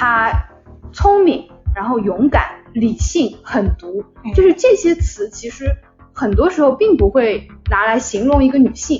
[0.00, 0.48] 他
[0.94, 4.02] 聪明，然后勇敢、理性、狠毒，
[4.34, 5.76] 就是这些词，其实
[6.14, 8.98] 很多时候并不会拿来形容一个女性。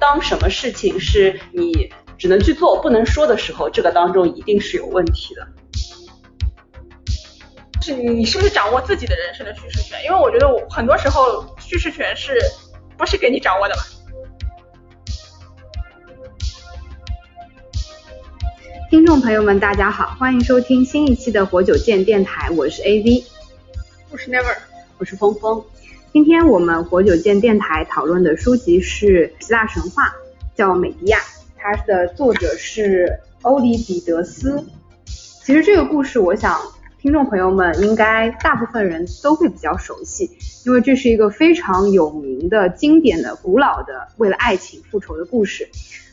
[0.00, 5.46] 当什么事情是你只能去做不能说的时候，这个当中一定是有问题的。
[7.82, 10.02] 是你是不是掌握自己的人生的叙事权？
[10.06, 12.38] 因为我觉得我很多时候叙事权是
[12.96, 13.82] 不是给你掌握的嘛？
[18.90, 23.22] 听众朋友们，大家好，欢迎收听新一期的活久见电台，我是 AV，
[24.10, 24.56] 我是 Never，
[24.96, 25.62] 我是峰峰。
[26.10, 30.14] 今天我们活久见电台讨论的书籍是希腊神话，
[30.54, 31.18] 叫《美狄亚》，
[31.58, 34.64] 它的作者是欧里彼得斯。
[35.04, 36.58] 其实这个故事，我想
[36.98, 40.30] 听众朋友们应该大部分人都会比较熟悉，
[40.64, 45.68] 因为这是一个非常有名的、经典的、古老的为了爱情复仇的故事。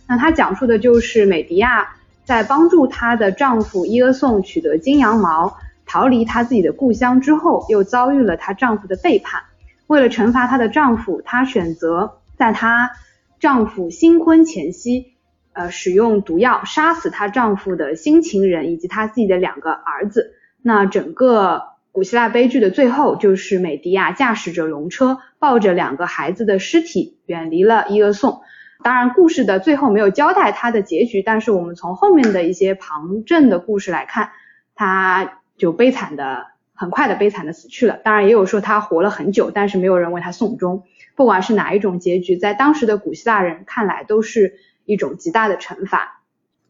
[0.10, 1.96] 那它讲述的就是美狄亚
[2.26, 9.44] 在帮助她的丈夫伊俄宋取得金羊毛，逃离她自己的故乡之后，又遭遇了她丈夫的背叛。
[9.88, 12.92] 为了惩罚她的丈夫，她选择在她
[13.40, 15.14] 丈夫新婚前夕，
[15.54, 20.34] 呃，使用毒药杀死她丈夫的新情人以及她自己的两个儿子。
[20.64, 28.42] 那整个古希腊悲剧的最后，就是美狄亚驾驶着龙车，抱着两个孩子的尸体，远离了伊俄宋。
[28.86, 34.30] 当然，故事的最后没有交代他的结局，但是我们从后面的一些旁证的故事来看，
[34.76, 36.54] 他就悲惨的。
[36.78, 40.84] 很快的悲惨的死去了，当然也有说他活了很久，但是没有人为他送终。
[41.16, 46.22] 不管是哪一种结局，在当时的古希腊人看来都是一种极大的惩罚。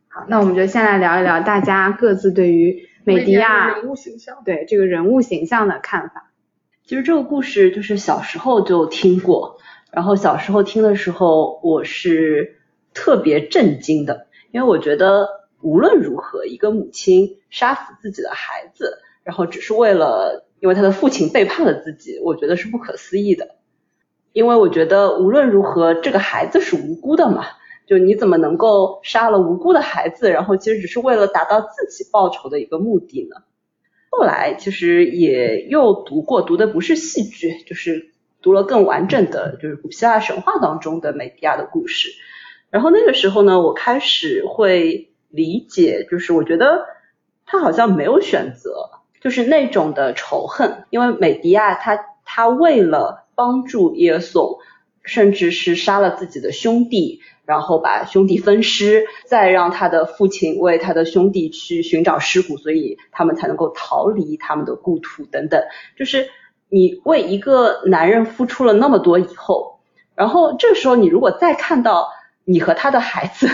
[0.08, 6.30] 好，那我们就先来聊一聊大家各自对于美狄亚人物形象，对这个人物形象的看法。
[6.86, 9.55] 其实这个故事就是小时候就听过，
[9.96, 12.58] 然后小时候听的时候我是
[12.94, 15.28] 特别震惊的，因为我觉得
[15.62, 19.00] 无论如何，一个母亲杀死自己的孩子。
[19.24, 23.56] 然后只是为了，因为他的父亲背叛了自己，我觉得是不可思议的。
[24.34, 27.46] 因为我觉得无论如何，这个孩子是无辜的嘛，
[27.88, 33.38] 就你怎么能够杀了无辜的孩子，然后其实只是为了达到自己报仇的一个目的呢？
[34.12, 38.12] 后来其实也又读过，读的不是戏剧，就是
[38.46, 42.12] 读了更完整的，就是古希腊神话当中的美狄亚的故事。
[42.70, 46.86] 然后那个时候呢，我开始会理解，就是我觉得
[47.48, 48.92] 他好像没有选择。
[49.20, 54.60] 就是那种的仇恨，因为美狄亚她她为了帮助耶稣，
[55.02, 65.64] 甚至是杀了自己的兄弟，然后把兄弟分尸，再让他的父亲为他的兄弟去寻找尸骨，所以他们才能够逃离他们的故土等等。
[65.98, 66.28] 就是
[66.70, 69.80] 你为一个男人付出了那么多以后，
[70.16, 72.10] 然后这时候你如果再看到
[72.44, 73.50] 你和他的孩子，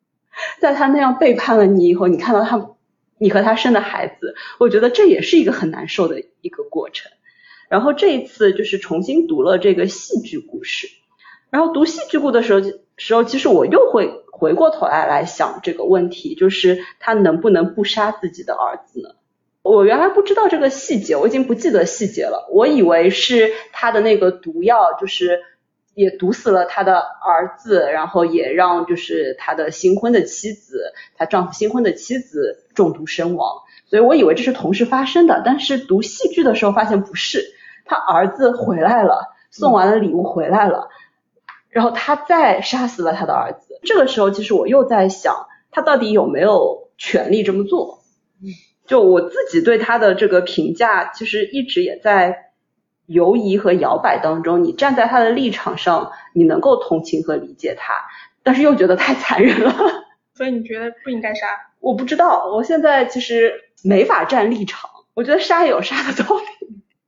[0.60, 2.70] 在他那样背叛了你以后，你看到他。
[3.18, 7.10] 你和他生的孩子，我觉得这也是一个很难受的一个过程。
[7.70, 10.86] 然后这一次就是重新读了这个戏剧故事，
[11.48, 12.60] 然后读戏剧故的时候，
[12.98, 19.14] 时候其实我又会回过头来来想这个问题，就是他能不能不杀自己的儿子呢？
[19.70, 25.40] 我原来不知道这个细节，我已经不记得细节了，我以为是他的那个毒药就是。
[25.96, 33.62] 也毒死了他的儿子，然后也让就是他的新婚的妻子，他丈夫新婚的妻子中毒身亡。
[33.86, 37.42] 所以我以为这是同时发生的，但是读戏剧的时候发现不是，
[37.86, 40.90] 他儿子回来了，送完了礼物回来了，
[41.70, 43.80] 然后他再杀死了他的儿子。
[43.82, 48.02] 这个时候其实我又在想，他到底有没有权利这么做？
[48.86, 52.42] 就我自己对他的这个评价，其实一直也在。
[53.08, 57.94] 犹疑和摇摆当中，你站在他的立场上，你能够同情和理解他，
[58.42, 59.72] 但是又觉得太残忍了。
[60.34, 61.46] 所以你觉得不应该杀？
[61.78, 63.52] 我不知道，我现在其实
[63.84, 64.90] 没法站立场。
[65.14, 66.42] 我觉得杀有杀的道理。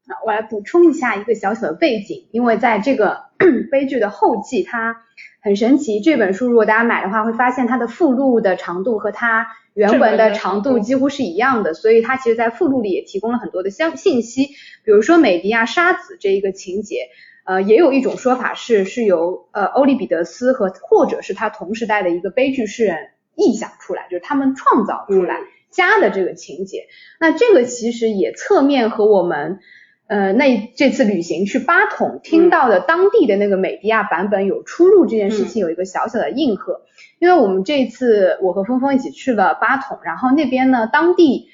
[0.08, 3.26] 那我来补充一下一个小小的背景，因为在这个
[3.70, 4.96] 悲剧的后记，它
[5.42, 6.00] 很神奇。
[6.00, 9.46] 这本书如果大家买的话，会发现它的附录的长度和它。
[9.74, 14.46] 原文的长度几乎是一样的，所以它其实，在附录里也提供了很多的相信息，
[14.82, 17.10] 比如说美迪亚杀子这一个情节，
[17.44, 25.38] 呃，也有一种说法是是由呃欧利比得斯和或者是他同时代的一个悲剧诗人臆想出来，就是他们创造出来
[25.70, 26.88] 加的这个情节。
[27.20, 29.60] 那这个其实也侧面和我们
[30.08, 36.80] 呃那这次旅行去巴统听到的当地的那个美迪亚版本有出入这件事情有一个小小的应和。
[37.20, 41.48] 因为我们这次我和峰峰一起去了巴统，然后那边呢，当地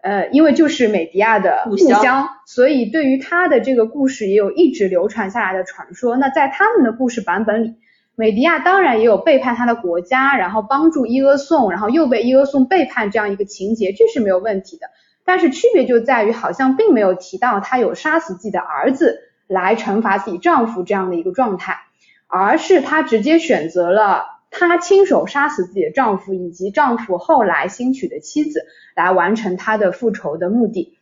[0.00, 6.16] 呃，因为就是美迪亚的故乡，所以对于他的这个故事也有一直流传下来的传说。
[6.16, 7.74] 那在他们的故事版本里，
[8.16, 14.86] 美迪亚当然也有背叛他的国家，然后帮助伊俄宋，然后又被伊俄宋背叛这样一个情节，这是没有问题的。
[15.24, 21.78] 但是区别就在于，好像并没有提到她有杀死自己的儿子来惩罚自己丈夫这样的一个状态，
[22.26, 28.64] 而是她直接选择了她亲手杀死自己的丈夫以及丈夫后来新娶的妻子，
[28.96, 30.96] 来完成她的复仇的目的。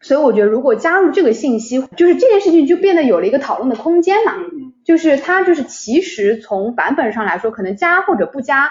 [0.00, 4.34] 所以我觉得，如果加入这个信息，就是这件事情就变得有了一个讨论的空间嘛。
[4.84, 8.70] 就是它就是其实从版本上来说，可能加或者不加。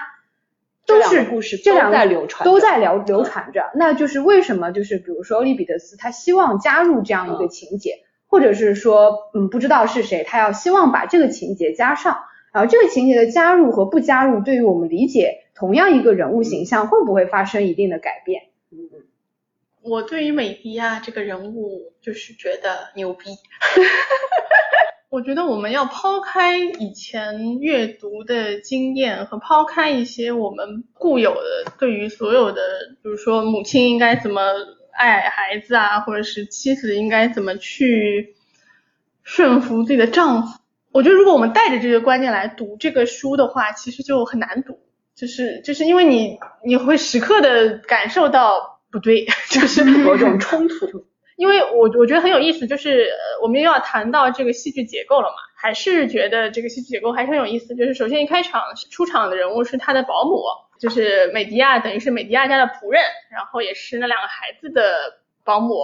[0.88, 3.70] 都是故事这两在流传，都在流流传着。
[3.74, 4.72] 那就是为什么？
[4.72, 12.18] 就是比如说欧利彼得斯，他希望加入这样一个情节，或者是说，嗯，不知道是谁，他要希望把这个情节加上。
[12.50, 18.44] 然后这个情节的加入和不加入，对于我们理解同样一个人物形象，会不会发生一定的改变？
[18.72, 18.88] 嗯，
[19.82, 23.26] 我对于美迪亚这个人物，就是觉得牛逼。
[25.10, 32.60] 我觉得我们要抛开以前阅读的经验和抛开一些我们固有的对于所有的，
[33.02, 34.42] 比如说母亲应该怎么
[34.92, 38.34] 爱孩子啊，或者是妻子应该怎么去
[39.22, 40.60] 顺服自己的丈夫。
[40.92, 44.78] 我觉得如果我们带着这个观念来读这个书的话，其实就很难读，
[45.14, 51.07] 就是就是因为你你会时刻的感受到不对， 就是某种冲突。
[51.38, 57.76] 因为我我觉得很有意思，就是我们又要谈到这个戏剧结构了嘛，还是觉得这个戏剧结构还是很有意思。
[57.76, 60.42] 就是首先一开场出场的人物是他的保姆，
[60.80, 63.00] 就是美迪亚，等于是美迪亚家的仆人，
[63.30, 65.76] 然后也是那两个孩子的保姆，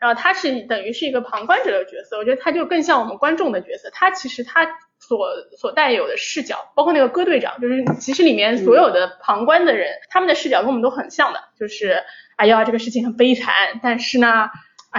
[0.00, 3.90] 然后他是等于是一个旁观者的角色，我觉得他就更像我们观众的角色。
[3.92, 4.66] 他其实他
[4.98, 5.28] 所
[5.58, 12.02] 所带有的视角，包括那个歌队长，就是其实里面所有的旁观的人，他们的视角跟我们都很像的，就是
[12.36, 13.52] 哎呀这个事情很悲惨，
[13.82, 14.48] 但是呢。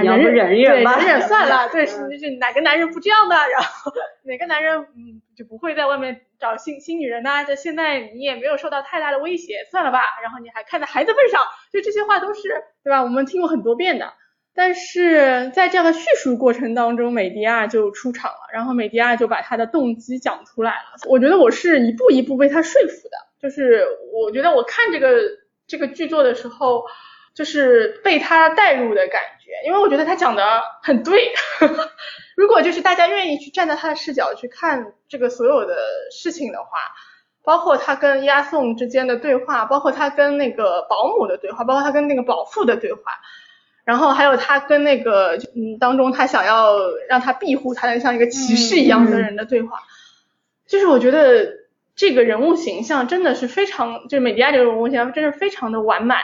[0.02, 1.70] 忍忍忍忍吧，忍忍算了。
[1.74, 3.36] 对，是是哪个男人不这样的？
[3.50, 3.92] 然后
[4.24, 7.46] 哪个男人嗯就不会在外面找新新女人呢？
[7.46, 10.02] 就现在你也没有受到太大的威胁，算了吧。
[10.24, 12.42] 然后你还看在孩子份上，就这些话都是
[12.84, 13.04] 对吧？
[13.04, 14.14] 我们听过很多遍的。
[14.54, 21.10] 但是在这样的叙述过程当中，美迪亚就出场了，然后美迪亚就把他的动机讲出来了。
[21.10, 25.20] 我觉得我是一步一步被他说服的，就是我觉得我看这个
[25.68, 26.86] 这个剧作的时候。
[27.36, 31.34] 就是被他带入的感觉，因为我觉得他讲的很对。
[32.36, 35.76] 如果就是大家愿意去站在他的视角去看这个所有的
[36.12, 36.70] 事情的话，
[37.44, 43.00] 包括他跟押送之间的对话，包括他跟那个保姆的对话，包括他跟那个保父的对话，
[43.84, 46.76] 然后还有他跟那个嗯当中他想要
[47.08, 49.80] 让他庇护他的像一个骑士一样的人的对话，
[50.68, 51.54] 就是我觉得
[51.96, 56.20] 这个人物形象真的是非常，就是美迪亚这个人物形象真是非常的完满。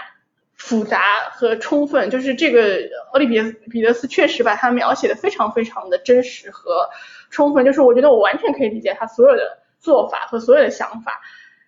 [0.72, 1.02] 复杂
[1.34, 2.80] 和充分，就是这个
[3.12, 6.88] 奥利比彼得斯确实把他描写的非常非常的真实和
[7.30, 11.20] 充分，就是我觉得我完全可以理解他所有的做法和所有的想法，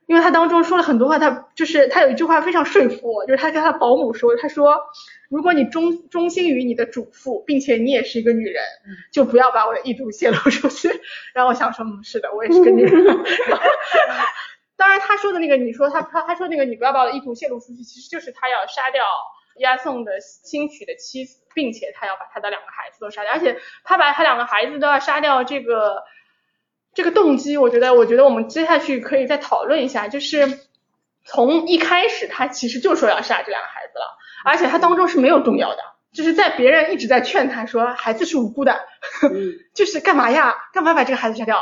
[0.05, 4.79] 因为他当中说了很多话，他就是他有一句话非常说服我，就是他跟他保姆说，他说
[5.27, 8.63] 如果你忠忠心于你的主妇，并且你也是一个女人，
[9.11, 10.87] 就不要把我的意图泄露出去。
[11.35, 12.93] 然后我想说，嗯，是的，我也是个女人。
[14.75, 19.03] 当然，他说的那个，你说他他他说那个，你不要把我的意图泄露出去，其实就是他要杀掉
[19.57, 26.03] 押送的新娶的妻子，并且他要把他的两个孩子都杀掉，而且他把他两个孩子都要杀掉，这个
[26.93, 30.59] 这个动机，我觉得，我觉得我们接下去可以再讨论一下，就是
[31.23, 35.83] 从一开始他其实就说要杀这两个孩子了，而且他当中是没有动摇的，
[36.13, 38.79] 就是在别人一直在劝他说孩子是无辜的，
[39.75, 41.61] 就是干嘛呀，干嘛把这个孩子杀掉？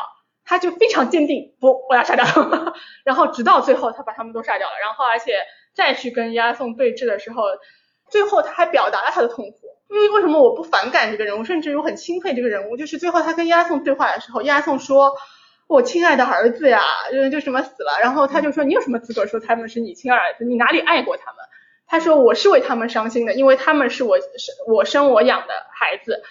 [0.52, 2.26] 他就非常坚定，不，我要杀掉，
[3.06, 5.38] 然后直到最后他把他们都杀掉了，然后而且
[5.74, 7.44] 再去跟押送对峙的时候，
[8.10, 9.58] 最后他还表达了他的痛苦，
[9.90, 15.14] 因为为什么我不反感这个人物，甚至我很钦佩这个人物，就是最后他跟押送对话的时候，押送说，
[15.68, 16.82] 我亲爱的儿子呀，
[17.14, 21.46] 就就什么死了，然后他就说你有什么资格说他们是你亲儿子，你哪里爱过他们？
[21.88, 24.28] 他说我是为他们伤心的，因为他们是我生
[24.68, 26.22] 我生我养的孩子。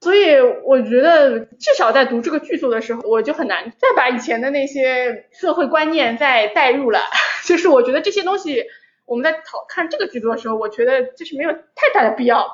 [0.00, 7.00] 所以我觉得，至少在读这个剧作的时候，我就很难再把以前的那些社会观念再带入了。
[7.44, 8.64] 就是我觉得这些东西，
[9.04, 12.50] 我们在讨看这个剧作的时候，我觉得就是没有太大的必要，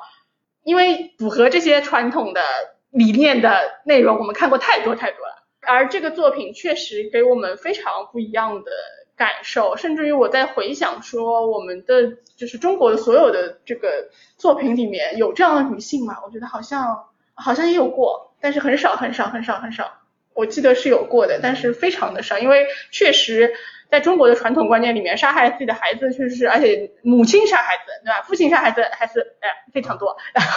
[0.63, 2.41] 因为符合这些传统的
[2.89, 5.47] 理念的内容，我们看过太多太多了。
[5.61, 8.71] 而这个作品确实给我们非常不一样的
[9.15, 16.17] 感受，甚至于我在回想说，我们的就是中国的所有的这个作品里面有这样的女性吗？
[16.25, 17.05] 我觉得好像。
[17.37, 20.01] 好像也有过，但是很少很少很少很少。
[20.33, 23.53] 我记得是有过的，但是非常的少，因为确实
[23.89, 28.21] 在中国的传统观念里面，杀害自己的孩子确实是，而且母亲杀孩子，对吧？
[28.21, 30.51] 父亲杀孩子还是哎非常多，然后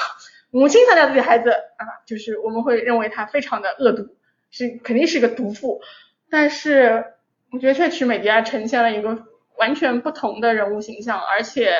[0.50, 4.16] 母亲杀掉自己孩子啊，就是我们会认为他非常的恶毒，
[4.50, 5.80] 是肯定是一个毒妇。
[6.28, 7.04] 但是
[7.52, 9.24] 我觉得确实美迪亚呈现了一个
[9.56, 11.72] 完全不同的人物形象，而且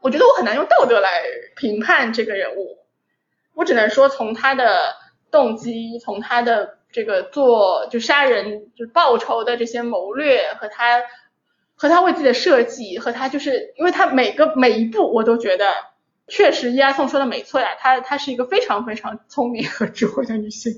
[0.00, 1.22] 我觉得我很难用道德来
[1.54, 2.78] 评判这个人物，
[3.56, 4.94] 我只能说从他的
[5.30, 11.02] 动机，从他的这个做就杀人就报仇的这些谋略和他
[11.74, 15.66] 和他为自己的设计和他就是因为他每个每一步我都觉得
[16.28, 20.74] 确实伊阿宋说的没错呀，她她是一个非常非常聪明和智慧的女性。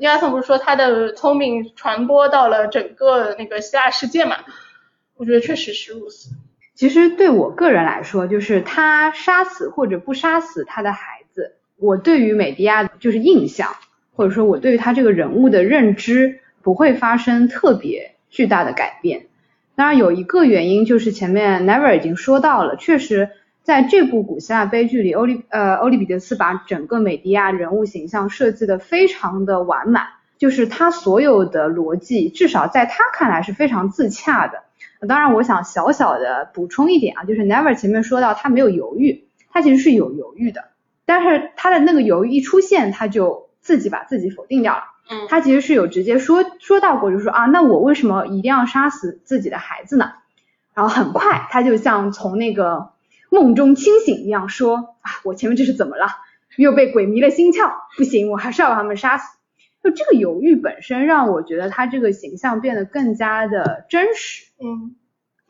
[0.00, 4.38] 伊阿宋不是说她的聪明传播到了整个那个希腊世界嘛？
[5.16, 6.30] 我觉得确实是如此。
[6.74, 11.13] 其实对我个人来说，就是他杀死或者不杀死他的孩，
[11.78, 13.70] 我对于美迪亚就是印象，
[14.14, 19.26] 或者说我对于他这个人物的认知不会发生特别巨大的改变。
[19.74, 23.30] 当然有一个原因就是前面 Never 已经说到了，确实
[23.62, 30.06] 在这部古希腊悲剧里，欧利呃欧利彼得斯把整个美迪亚人物形象设计的非常的完满，
[30.38, 34.62] 就是他所有的逻辑至少在他看来是非常自洽的。
[35.08, 40.64] 当然，我想小小的补充一点啊，就是 Never 前面说到他没有犹豫，他其实是有犹豫的，
[41.04, 44.82] 但是他的那个犹豫一出现，他就自己把自己否定掉了。
[45.10, 50.12] 嗯他其实是有直接说说到过，就说啊，那我为什么一定要杀死自己的孩子呢？
[50.72, 52.92] 然后很快他就像从那个
[53.28, 56.06] 梦中清醒一样说啊，我前面这是怎么了？
[56.56, 59.36] 又被鬼迷了心窍，不行，我还是要把他们杀死。
[59.82, 64.46] 就这个犹豫本身让我觉得他这个形象变得更加的真实。
[64.58, 64.96] 嗯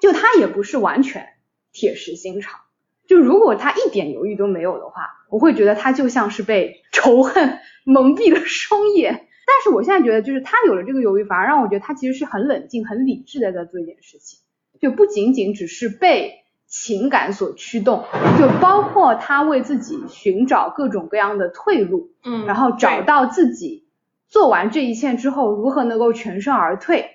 [0.00, 1.28] 就他也不是完全
[1.73, 2.61] 铁石心肠，
[3.06, 9.26] 就如果他一点犹豫都没有的话，我会觉得他就像是被仇恨蒙蔽了双眼。
[9.46, 14.40] 但是我现在觉得，就是他有了这个犹豫，反而让我觉得他其实是很冷静、很理智的在做一件事情，
[14.80, 18.04] 就不仅仅只是被情感所驱动，
[18.38, 23.87] 就包括他为自己寻找各种各样的退路，嗯然后找到自己
[24.28, 27.11] 做完这一切之后如何能够全身而退，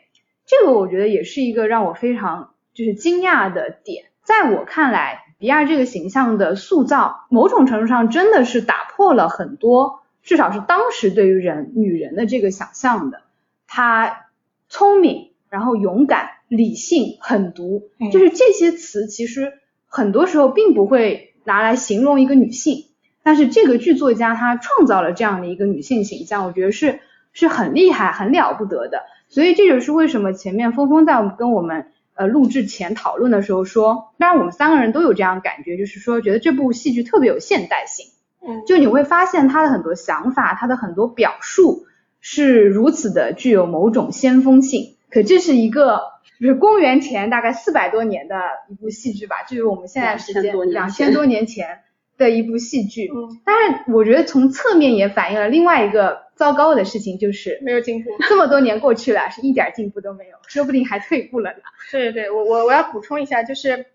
[0.45, 4.05] 这个我觉得也是一个让我非常就是惊讶的点。
[4.23, 13.21] 在我看来，比亚这个形象的塑造，某种程度上真的是打破了很多，至少是当时对于人女人的这个想象的。
[13.65, 14.27] 她
[14.67, 19.53] 聪明，然后勇敢、理性、狠毒，嗯就是这些词，其实
[19.87, 22.85] 很多时候并不会拿来形容一个女性。
[23.23, 26.99] 但是这个剧作家他创造了这样的一个女性形象，我觉得是
[27.31, 29.03] 是很厉害、很了不得的。
[29.29, 38.07] 所以这就是为什么前面峰峰在跟我们呃录制前讨论的时候说，当然我们三个人都有这样感觉，就是说觉得这部戏剧特别有现代性。
[38.45, 41.85] 嗯就你会发现他的很多想法，他的很多表述
[42.19, 44.97] 是如此的具有某种先锋性。
[45.09, 46.01] 可这是一个
[46.39, 48.35] 就是公元前大概四百多年的
[48.69, 51.79] 一部戏剧吧，就是我们现在时间2000多年两千多年前
[52.17, 53.09] 的一部戏剧。
[53.13, 58.09] 嗯，当然，我觉得从侧面也反映了另外一个糟糕的事情，就是没有进步。
[58.29, 61.57] 这么多年过去了，是一点进步都没有，说不定还退步了呢。
[61.91, 63.85] 对对对，我我我要补充一下，就是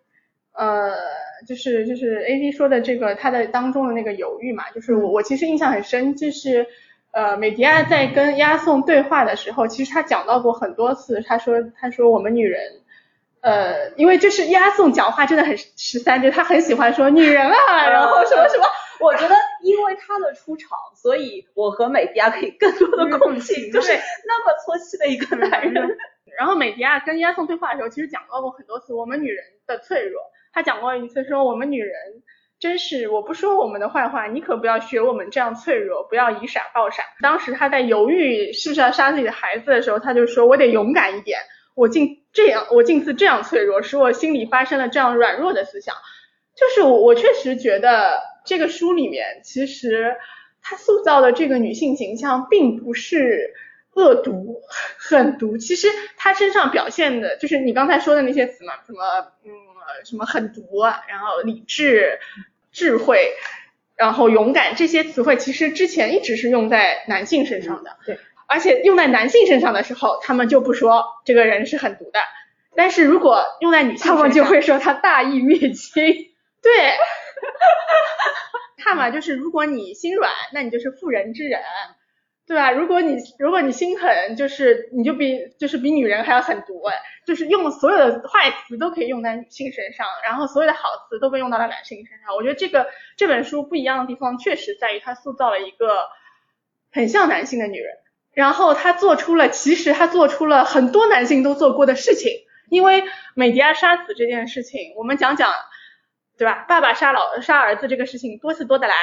[0.53, 0.93] 呃，
[1.49, 6.67] 就是就是 A D 说的这个他的当中的那个犹豫嘛，就是我我其实印象很深，就是
[7.13, 12.61] 呃美迪亚在跟押送对话的时候，其实他讲到过很多次，他说他说我们女人。
[13.41, 18.65] 呃，因为就是押送讲话真的很十三，就他很喜欢说女人啊，然后什么什么，
[19.01, 25.97] 我觉得因为他的出场，所以我和美迪亚可以更多的共情，就是那么搓气的一个男人。
[26.39, 30.21] 然后美迪亚跟押送对话的时候，其实讲到过很多次我们女人的脆弱。
[30.53, 31.95] 他讲过一次说我们女人
[32.59, 37.03] 真是，我不说我们的坏话，你可不要学我们这样脆弱，不要以傻报傻。
[37.21, 41.41] 当时他在犹豫是不是要杀自己的孩子的时候，他就说我得勇敢一点，
[41.75, 45.95] 我竟这样，我竟似这样脆弱，使我心里发生了这样软弱的思想。
[46.57, 50.17] 就是我我确实觉得这个书里面其实
[50.63, 53.53] 他塑造的这个女性形象并不是
[53.95, 54.61] 恶毒、
[54.99, 59.05] 狠毒，其实她身上表现的就是你刚才说的那些词嘛，什么
[59.45, 62.19] 嗯呃什么狠毒啊，然后理智、
[62.73, 63.35] 智慧，
[63.97, 68.19] 然后勇敢这些词汇，其实之前一直是用在男性身上的，对，
[68.49, 72.19] 而且用在男性身上的时候，他们就不说这个人是狠毒的，
[72.75, 76.34] 但是如果用在女性身上，他们就会说他大义灭亲。
[76.65, 76.97] 对，
[78.83, 81.61] 看嘛，就是如果你心软，那你就是妇人之仁，
[82.47, 82.71] 对吧？
[82.71, 92.35] 如果你如果你心狠，就是你就比就是比女人还要狠毒，哎，就是用所有的坏词都可以用在女性身上，然后所有的好词都被用到了男性身上。
[92.35, 92.87] 我觉得这个
[93.19, 96.09] 这本书不一样的地方，确实在于它塑造了一个
[96.91, 97.99] 很像男性的女人，
[98.33, 102.33] 然后他做出了其实他做出了很多男性都做过的事情，
[102.71, 103.05] 因为
[103.35, 105.53] 美迪亚杀子这件事情，我们讲讲。
[106.37, 106.65] 对吧？
[106.69, 108.95] 爸爸杀老杀儿子这个事情多次多得来，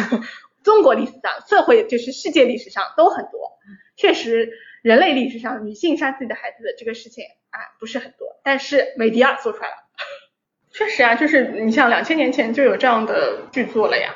[0.62, 3.58] 中国历史上、社会就是世界历史上都很多。
[3.96, 4.52] 确实，
[4.82, 9.74] 人类历史上女性杀自己的孩子的这个事情啊不是很多，但是美迪亚做出来了。
[10.72, 14.14] 确实啊，就是你像两千年前就有这样的剧作了呀。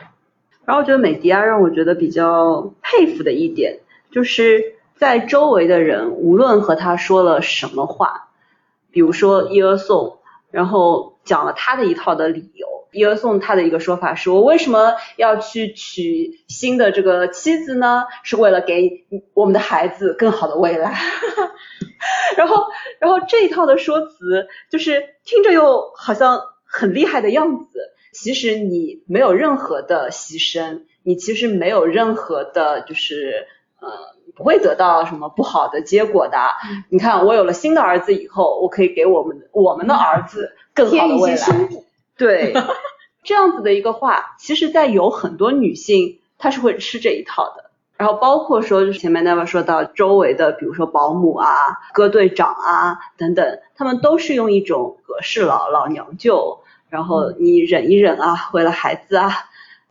[0.64, 8.30] 然后我觉得美迪亚让我觉得比较佩服的一点，就是在周围的人无论和他说了什么话，
[8.90, 10.18] 比如说伊俄颂，
[10.50, 12.66] 然后讲了他的一套的理由。
[12.92, 18.06] 伊俄颂他的一个说法是我为什么要去娶新的这个妻子呢？
[18.22, 19.04] 是为了给
[19.34, 20.94] 我们的孩子更好的未来。
[22.38, 22.64] 然后，
[22.98, 27.80] 然后这一套的说辞就是听着又好像很厉害的样子，
[28.14, 33.46] 其实你没有任何的牺牲，你其实没有任何的，就是
[33.80, 33.88] 呃
[34.36, 36.38] 不会得到什么不好的结果的。
[36.90, 41.68] 你看，我有了新的儿子以后，我可以给我们我们的儿子更好的未来。
[42.16, 42.54] 对，
[43.24, 47.64] 这样子的一个话，其实，在有很多女性，她是会吃这一套的。
[47.96, 51.48] 然后包括说，就是前面那位说到周围的，比如说保姆啊、
[51.94, 59.30] 哥队长啊等等，他们都是用一种格式老、老娘舅，然后你忍一忍啊，为了孩子啊，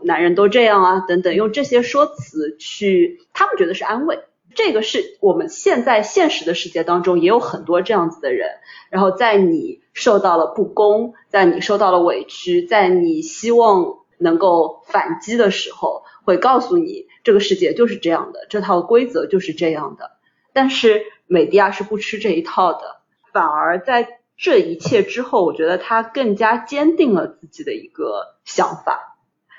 [0.03, 4.19] 男人都这样啊等等，用这些说辞去，他们觉得是安慰。
[4.55, 8.49] 这个是我们现在现实的世界当中也有很多这样子的人，
[8.89, 20.11] 然后在你受到了不公，在你受到了委屈，在你希望能够反击的时候，会告诉你这个世界就是这样的，这套规则就是这样的。
[20.53, 23.01] 但是美迪亚是不吃这一套的，
[23.33, 24.07] 反而在
[24.37, 29.14] 这一切之后，我觉得他更加坚定了自己的一个想法。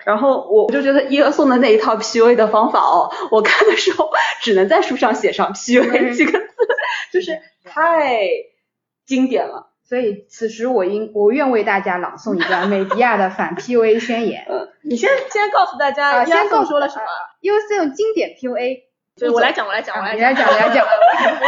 [0.07, 4.09] 然后我就觉得伊俄颂的那一套 PUA 的方法哦，我看的时候
[4.41, 6.47] 只能在书上写上 PUA 几个字，
[7.13, 8.21] 就是太
[9.05, 9.73] 经典了。
[9.83, 14.47] 所以此时我应我愿为大家朗诵一段美迪亚的反 PUA 宣言。
[14.49, 17.05] 嗯，你先先告诉大家伊俄颂说了什么。
[17.41, 18.83] 伊俄颂经典 PUA，
[19.19, 20.87] 对我来讲，我来讲，我来讲，我来讲。
[20.87, 20.91] 我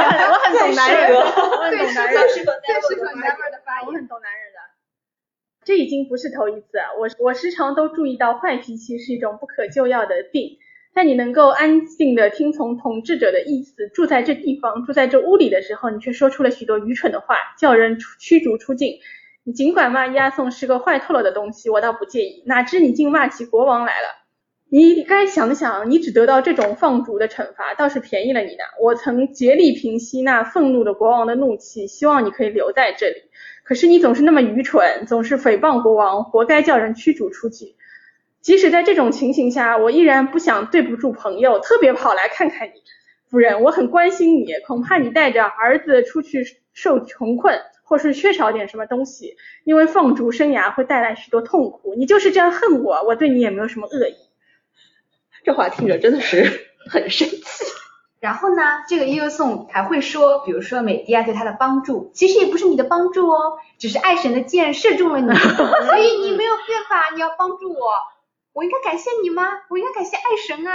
[0.02, 4.47] 很我很懂男人，我很懂男人，最适合最适合男人的发言，我很懂男人。
[5.68, 10.56] 这已经不是头一次，我我时常都注意到坏脾气是一种不可救药的病。
[10.94, 18.94] 在你能够安静的听从统治者的意思，住在这地方，住在这屋里的时候，你却说出了许多愚蠢的话，叫人驱逐出境。
[19.44, 22.42] 你尽管骂押送是个坏透了的东西，我倒不介意。
[22.46, 24.08] 哪知你竟骂起国王来了？
[24.70, 28.64] 你该想想，你只得到这种放逐的惩罚，倒是便宜了你呢。
[28.80, 33.16] 我曾竭力平息那愤怒的国王的怒气，希望你可以留在这里。
[33.68, 37.76] 可是你总是那么愚蠢，总是诽谤国王，活该叫人驱逐出去。
[38.40, 42.80] 即使在这种情形下，我依然不想对不住朋友，特别跑来看看你，
[43.30, 44.54] 夫人，我很关心你。
[44.66, 51.94] 恐怕你带着儿子出去受穷困，或是缺少点什么东西，因为放逐生涯会带来许多痛苦。
[51.94, 54.14] 你就是这样恨我，我对你也没有什么恶意。
[55.44, 57.67] 这话听着真的是很生气。
[58.20, 65.28] 然后呢，这个伊俄颂还会说，比如说美迪亚对他的帮助，其实也不是你的帮助哦，只是爱神的箭射中了你，
[65.86, 67.90] 所以你没有办法，你要帮助我，
[68.52, 69.44] 我应该感谢你吗？
[69.70, 70.72] 我应该感谢爱神啊。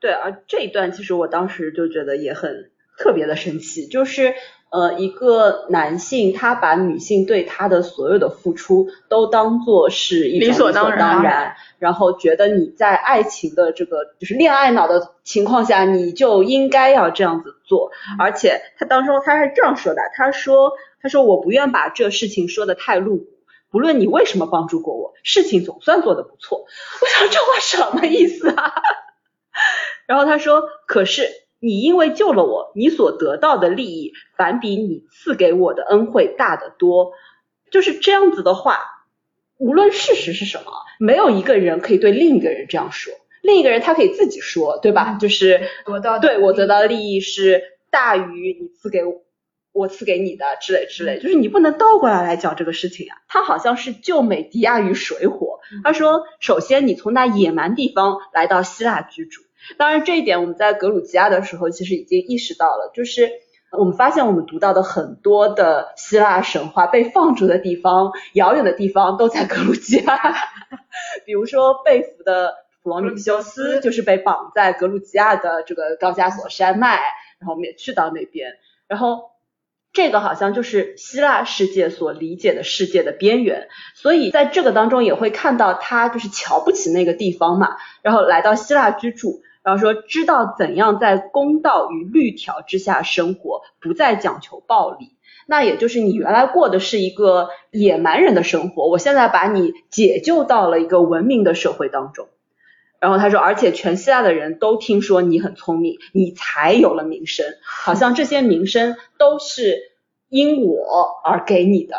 [0.00, 4.34] 对啊，这一段其实我当时就觉得也很特别的神奇，就是。
[4.72, 17.90] 呃，一个男性他把女性对他的所有的付出都当做是一种理所当然，然后觉得你在爱情的这个就是恋爱脑的情况下，你就应该要这样子做。
[18.18, 23.26] 而且他当中他是这样说的，他说他说我不愿把这事情说的太露骨，
[23.70, 26.64] 不论你为什么帮助过我，事情总算做的不错。
[27.02, 28.72] 我想这话什么意思啊？
[30.08, 31.28] 然后他说可是。
[31.64, 37.12] 你因为救了我，你所得到的利益反比你赐给我的恩惠大得多。
[37.70, 38.80] 就是这样子的话，
[39.58, 43.14] 无论事实是什么，没有一个人可以对另一个人这样说。
[43.42, 45.16] 另一个人他可以自己说，对吧？
[45.20, 49.02] 就是得到对我得到的利益是大于你赐给
[49.70, 51.20] 我赐给你的之类之类。
[51.20, 53.16] 就是你不能倒过来来讲这个事情啊。
[53.28, 55.60] 他好像是救美迪亚于水火。
[55.84, 59.42] 他说，首先你从那野蛮地方来到希腊居住。
[59.76, 63.30] 当然，这一点我们在格鲁吉亚的时候其实已经意识到了，就是
[63.70, 70.18] 我们发现我们读到的很多的希腊神话被放逐的地方，遥远的地方都在格鲁吉亚。
[71.24, 76.96] 比如说被俘的普罗米修斯就是被绑在格鲁吉亚的这个高加索山脉，
[77.38, 78.58] 然后我们也去到那边。
[78.88, 79.30] 然后
[79.92, 89.40] 这个好像就是希腊世界所理解的世界的边缘，所以在这个当中也会看到他就是瞧不起那个地方嘛，然后来到希腊居住。
[89.62, 95.14] 然后说，知道怎样在公道与律条之下生活，不再讲求暴力。
[95.46, 102.28] 那也就是你原来过的是一个野蛮人的生活，我现在把你解救到了一个文明的社会当中。
[103.00, 109.76] 然后他说，而且全希腊的人都听说你很聪明，你才有了名声，好像这些名声都是
[110.28, 111.96] 因我而给你的。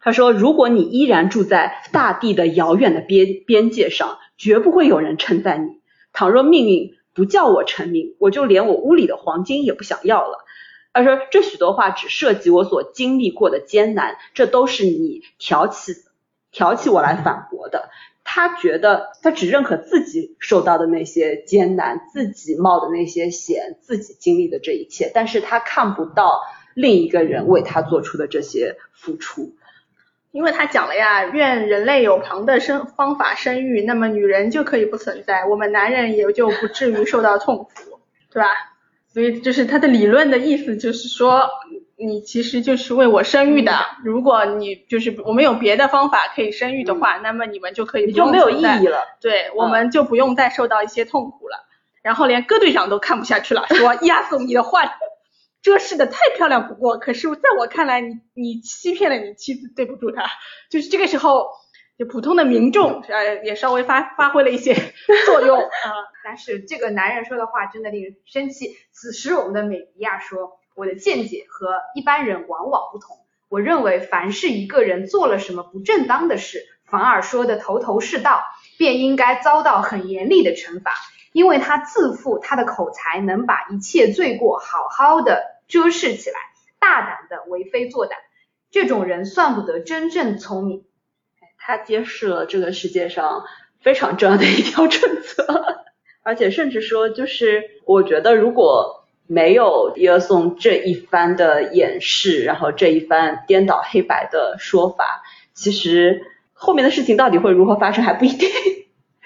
[0.00, 5.80] 他说，如果你依然住在大地的遥远的边边界上，绝不会有人称赞你。
[6.14, 10.38] 倘若命运不叫我成名，我就连我屋里的黄金也不想要了。
[10.94, 15.92] 他说，这许多话只涉及我所经历过的艰难，这都是你挑起
[16.52, 17.90] 挑起我来反驳的。
[18.22, 26.40] 他觉得他只认可自己受到的那些艰难，自己冒的那些险，自己经历的这一切，但是他看不到
[26.74, 29.56] 另一个人为他做出的这些付出。
[30.34, 37.70] 因为他讲了呀，愿人类有旁的生方法生育，那么女人就可以不存在，我们男人也就不至于受到痛苦，
[38.34, 38.48] 对吧？
[39.12, 41.48] 所以就是他的理论的意思，就是说
[41.96, 43.72] 你其实就是为我生育的。
[44.02, 49.04] 如果你就是我们有别的方法可以生育的话，那么你们就可以你就没有意义了。
[49.20, 51.64] 对，我们就不用再受到一些痛苦了。
[52.02, 54.82] 然后连戈队长都看不下去了，说亚颂， 你的话
[55.64, 60.24] 遮饰的太漂亮不过，可是在我看来，你你欺骗了你妻子，对不住她。
[60.70, 61.48] 就是这个时候，
[61.98, 64.74] 就普通的民众 呃也稍微发发挥了一些
[65.24, 65.88] 作用啊。
[66.22, 68.76] 但是这个男人说的话真的令人生气。
[68.92, 73.16] 此时我们的美迪亚说，我的见解和一般人往往不同。
[73.48, 78.42] 我认为凡是一个人做了什么不正当的事，反而说的头头是道，
[78.76, 80.92] 便应该遭到很严厉的惩罚，
[81.32, 86.36] 因为他自负他的口才能把一切罪过好好的遮饰起来，
[86.78, 88.12] 大胆的为非作歹。
[88.70, 90.84] 这种人算不得真正聪明。
[91.58, 93.44] 他揭示了这个世界上
[93.80, 95.46] 非常重要的一条准则。
[96.22, 105.22] 而且甚至说，就是我觉得如果没有耶颂这一番的演示，然后这一番颠倒黑白的说法，
[105.54, 106.22] 其实
[106.52, 108.50] 后面的事情到底会如何发生还不一定。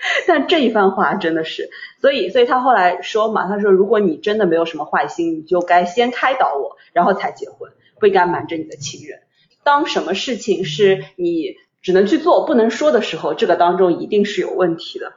[0.27, 9.21] 但这一番话真的是，所以所以他后来说嘛，他说如果你真的没有什么坏心，你就该先开导我，然后才结婚，不应该瞒着你的情人。
[9.63, 15.13] 当什么事情是你只能去做不能说的时候，这个当中一定是有问题的。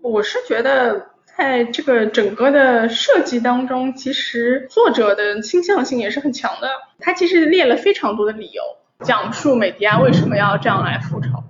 [0.00, 1.06] 我是觉得。
[1.34, 6.68] 在这个整个的设计当中，其实作者的倾向性也是很强的。
[6.98, 8.62] 他其实列了非常多的理由，
[9.00, 11.42] 讲述美迪亚为什么要这样来复仇。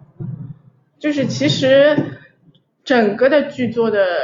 [1.00, 1.96] 就是其实
[2.85, 4.18] 整个的剧作的，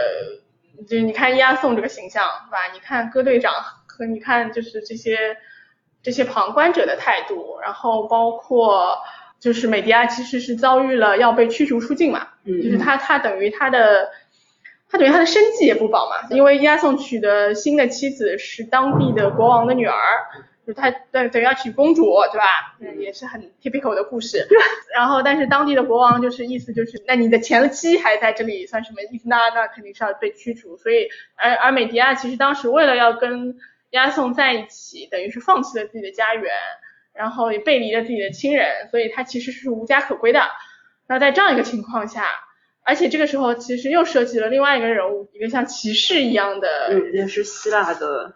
[0.86, 2.58] 就是你看伊阿宋这个形象，对吧？
[2.72, 3.52] 你看戈队长
[3.86, 5.36] 和你看就是这些
[6.02, 8.98] 这些旁观者的态度，然后包括
[9.40, 14.10] 就是美迪亚其实是遭遇了要被驱逐出境嘛，就是他他等于他的。
[14.90, 19.94] 他等于他的生计也不保嘛，因为伊阿宋娶的新的妻子是当地的国王的女儿，
[20.68, 22.76] 就他对等于要娶公主，对吧？
[22.78, 24.46] 嗯，也是很 typical 的故事。
[24.94, 29.36] 然后，但是当地的国王就是意思就是，那你的前妻还在这里算什么意思呢？
[29.54, 30.76] 那肯定是要被驱逐。
[30.76, 33.56] 所以，而而美迪亚其实当时为了要跟
[33.92, 36.52] 押送在一起，等于是放弃了自己的家园，
[37.14, 40.42] 然后也背离了自己的亲人，所以他其实是无家可归的。
[41.06, 42.24] 那在这样一个情况下。
[42.84, 48.34] 而且这个时候其实又涉及了另外一个人物，一个像骑士一样的，嗯，也是希腊的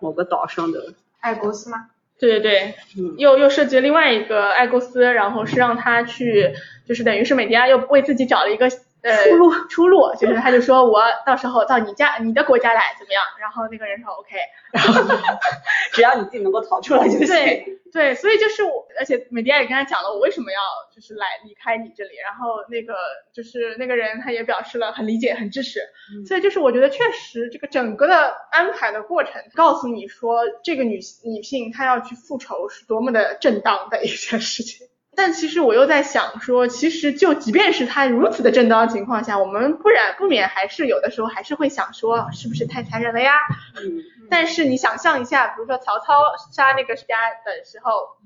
[0.00, 0.94] 某个岛上的
[1.24, 1.86] 艾勾斯吗？
[2.18, 6.52] 对对对，嗯，又又涉及了另外一个爱公司，然后是让他去，
[6.86, 8.70] 就是等于是美迪亚又为自己找了一个。
[9.04, 13.22] 呃，出路出路，就是他就说我到时候到你家你的国家来怎么样？
[13.38, 14.34] 然后那个人说 OK，
[14.72, 14.94] 然后
[15.92, 17.26] 只要你自己能够逃出来就行。
[17.26, 20.58] 对对，所以就是我，而且美迪亚也跟他讲了我为什么要
[20.92, 22.94] 就是来离开你这里，然后那个
[23.32, 25.80] 就是那个人他也表示了很理解很支持，
[26.26, 34.88] 所以就是我觉得确实这个整个的安排的过程告诉你说这个女女性她要去复仇是多么的正当的一件事情。
[35.16, 43.32] 但其实我又在想说，其实就即便是他如此的正当情况下，我们不然不免还是有的时候还是会想说，是不是太残忍了呀？
[43.76, 44.02] 嗯。
[44.30, 46.14] 但是你想象一下，比如说曹操
[46.52, 47.04] 杀那个家
[47.44, 48.16] 的时候，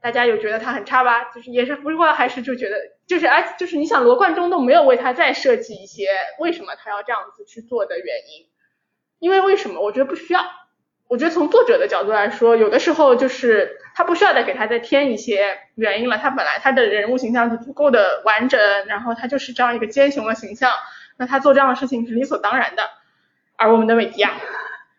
[0.00, 1.24] 大家有觉得他很差吧？
[1.34, 8.48] 就是也是不过还是就觉得，就是而就是你想罗贯中都没有为他再设计一些为什么他要这样子去做的原因，
[9.18, 9.80] 因为为什么？
[9.82, 10.40] 我觉得不需要。
[11.10, 20.70] 我觉得从作者的角度来说，有的时候就是他不需要再给他再添一些原因了，他本来他的人物形象就足够的完整，然后他就是这样一个奸雄的形象，
[21.16, 22.84] 那他做这样的事情是理所当然的。
[23.56, 24.34] 而我们的美迪亚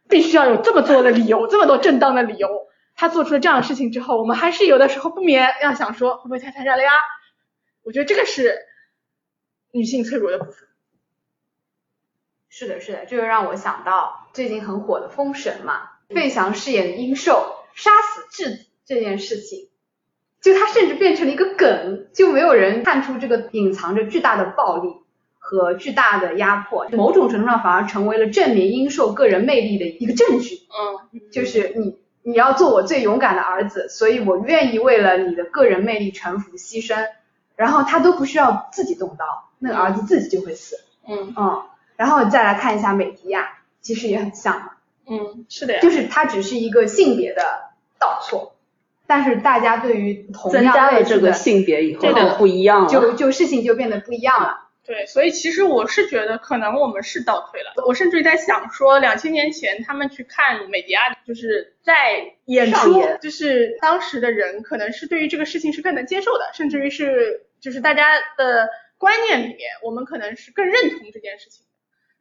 [0.10, 6.91] 必须要有这么做的理由，这么多正当的理由，他做出了这样的事情之后，我们还是有的时候不免要想说，会不会太残忍了呀？
[7.84, 8.60] 我觉得这个是
[9.71, 10.67] 女性脆弱的部分。
[12.50, 15.88] 是的，是的，这个让我想到最近很火的《封神》嘛。
[16.13, 19.69] 费翔饰演的殷寿杀死质子这件事情，
[20.41, 24.89] 就他甚至变成了一个梗，就没有人看出这个隐藏着巨大的暴力
[25.39, 30.56] 和巨大的压迫，某种程度上反而成为了证明殷寿个人魅力的一个证据。
[30.56, 37.08] 嗯，就是你你要做我最勇敢的儿子，所以我愿意为了你的个人魅力臣服牺牲，
[37.56, 40.78] 然后他都不需要自己动刀，那个儿子自己就会死。
[41.08, 41.63] 嗯嗯，
[41.95, 44.71] 然后再来看一下美迪亚，其实也很像嘛，
[45.08, 45.80] 嗯，是的呀。
[45.82, 48.56] 就是它只是一个性别的倒错，
[49.08, 52.90] 但是大家对于同增加样类似的了这个性别以后这个就不一样了。
[52.90, 54.70] 就就事情就变得不一样了。
[54.84, 57.72] 对，所以其实我是觉得可能我们是倒退了。
[57.86, 71.64] 我甚至于在想说，两千年前他们去看美迪亚，就是在演出演，就是当时的人可能是对于这个事情是更能接受的，甚至于是就是大家的观念里面，我们可能是更认同这件事情。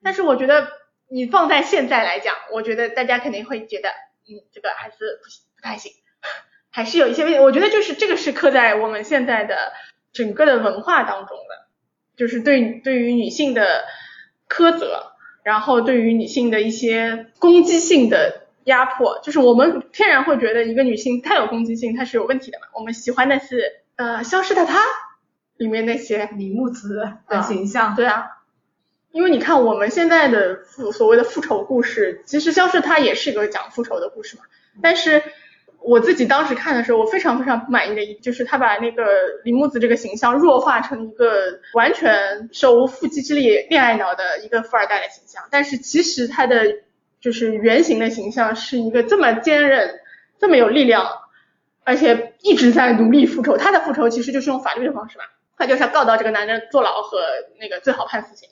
[0.03, 0.69] 但是我觉得
[1.11, 5.92] 你放在现在来讲，我觉得大家肯定会觉得，嗯，这个还是不行，不太行，
[6.70, 7.38] 还是有一些问题。
[7.38, 9.73] 我觉得就是这个是刻在我们现在的
[10.12, 11.70] 整个的文化当中的。
[12.16, 13.85] 就是对对于女性的
[14.46, 22.66] 苛责，然后对于女性的一些攻击性的压迫，就是我们天然会觉得一个女性太有攻击性，她是有问题的嘛。
[22.75, 24.81] 我们喜欢的是呃《消失的她》
[25.57, 28.39] 里面那些李木子的形象，对啊，
[29.12, 34.44] 因为你看我们现在的复所谓的复仇故事，其实《消失它》也是一个讲复仇的故事嘛，
[34.83, 35.23] 但是。
[35.83, 39.03] 我自己当时看的时候，我非常非常不满意的一，就是他把那个
[39.44, 45.42] 李木子这个形象弱化成一个完全手无缚鸡之力、恋爱脑的一个富二代的形象。
[45.51, 46.66] 但是其实他的
[47.18, 49.99] 就是原型的形象是一个这么坚韧、
[50.38, 51.07] 这么有力量，
[51.83, 53.57] 而且一直在努力复仇。
[53.57, 55.25] 他的复仇其实就是用法律的方式嘛，
[55.57, 57.23] 他就是要告到这个男人坐牢和
[57.59, 58.51] 那个最好判死刑。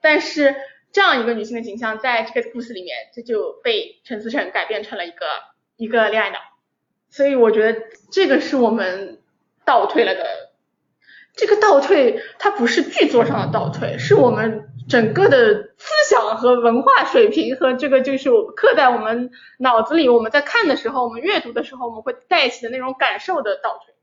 [0.00, 0.54] 但是
[0.92, 5.26] 这样一个女性的形象，在这个故事里面，这就被陈思诚改变成了一个。
[5.78, 6.38] 一个恋爱脑，
[7.10, 9.20] 所以我觉得这个是我们
[9.66, 10.24] 倒退了的。
[11.34, 23.94] 这个倒退，它不是剧作上的倒退，是我们整个的思想和文化水平和这个就是刻在我们脑子里，我们在看的时候，我们阅读的时候，我们会带起的那种感受的倒退。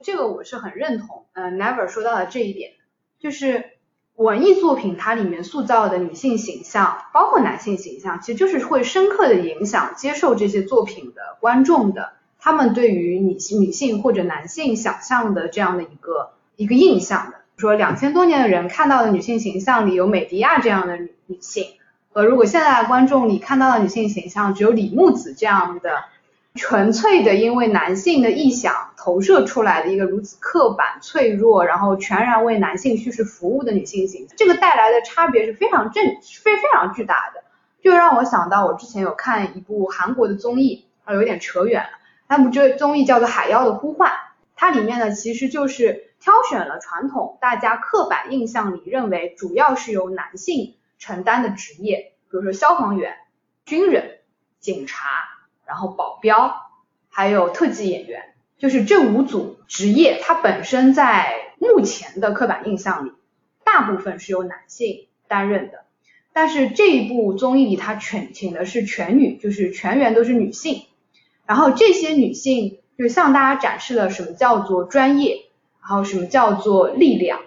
[0.00, 2.72] 这个我是很认同，呃，Never 说到的这一点，
[3.18, 3.73] 就是
[4.16, 17.38] 文艺作品它里面塑造的女性形象，包括男性形象，其实就是会深刻的影响接受这些作品的观众的，他们对于女性、女性或者男性想象的这样的一个一个印象的。
[17.56, 21.66] 说两千多年的人看到的女性形象里有美迪亚这样的女女性，
[22.12, 25.90] 和如果现在的观众里看到的女性形象只有李木子这样的。
[26.54, 36.04] 纯粹的因为男性的臆想投射出来的一个如此刻板、脆弱，然后全然为男性叙事服务的女性形象，这个带来的差别是非常正、
[36.42, 37.42] 非非常巨大的。
[37.82, 41.88] 就让我想到我之前有看一部韩国的综艺，啊，有点扯远了。
[42.28, 44.12] 那部这综艺叫做《海妖的呼唤》，
[44.54, 53.16] 它里面呢其实就是挑选了传统大家刻板印象里认为主要是由男性承担的职业，比如说消防员、
[53.66, 54.20] 军人、
[54.60, 55.33] 警察。
[55.66, 56.54] 然后保镖，
[57.08, 63.12] 还有特技演员，就是这五组职业，它本身在目前的刻板印象里，
[63.64, 65.84] 大部分是由男性担任的。
[66.32, 70.82] 但是这一部综艺里，它全请的是全女，就是全员都是女性。
[71.46, 75.46] 然后这些女性就向大家展示了什么叫做专业，
[75.80, 77.40] 然后什么叫做力量。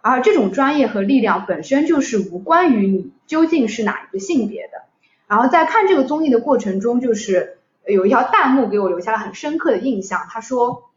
[0.00, 4.84] 而这种专业和力量本身就是无关于你究竟是哪一个性别的。
[5.28, 7.58] 然后在看这个综艺的过程中，就是。
[7.90, 10.90] 有一条弹幕给我留下了很深刻的印象，他说，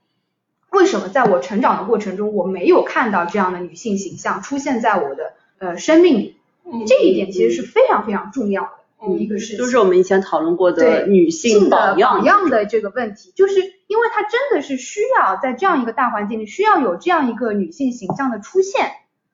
[0.69, 6.38] 为什么在我成长的过程中，我没有看到这样的女性形象出现在我的呃生命里？
[6.88, 8.63] 这一点其实是非常非常重要
[9.01, 13.56] 的一个事情，就是我们以前讨论过的女性榜样的这个问题，就是
[13.88, 18.91] 因为它真的是需要在这样一个大环境里，需要有这样一个女性形象的出现，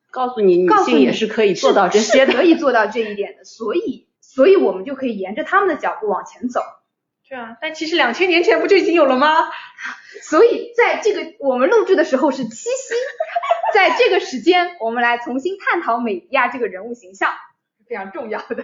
[0.09, 6.61] 告诉你女性也是可以做到这些的，可以做到这一点的，所以所以我们就可以沿着他们的脚步往前走。
[7.29, 9.51] 对啊，但其实两千年前不就已经有了吗？
[10.23, 12.95] 所以在这个我们录制的时候是七夕，
[13.73, 17.31] 在这个时间，我们来重新探讨美迪亚这个人物形象
[17.77, 18.63] 是非常重要的，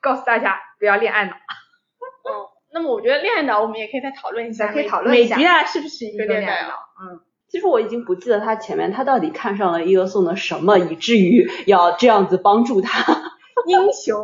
[0.00, 1.32] 告诉大家不要恋爱脑。
[1.32, 6.74] 嗯，那么我觉得恋爱脑我们也可以再讨论一下，可以讨论一下美迪亚是不是一个恋爱脑？
[7.00, 13.04] 嗯，其实我已经不记得他前面他到底看上了伊俄宋的什么，以至于要这样子帮助他。
[13.66, 14.20] 英雄，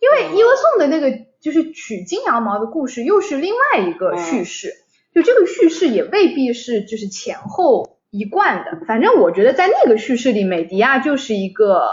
[0.00, 1.24] 因为伊俄宋的那个。
[1.40, 4.72] 就是取经羊毛的故事又是另外一个叙事，
[5.14, 8.86] 就这个叙事也未必是就是前后一贯的。
[8.86, 11.88] 反正我觉得在那个叙事里，美迪亚就是一个，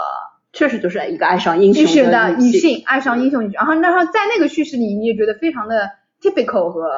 [0.52, 3.52] 确实就是一个爱上英雄的女性，爱上英雄女。
[3.52, 6.90] 然后，然后在那个叙事里，你也觉得非常的 typical 和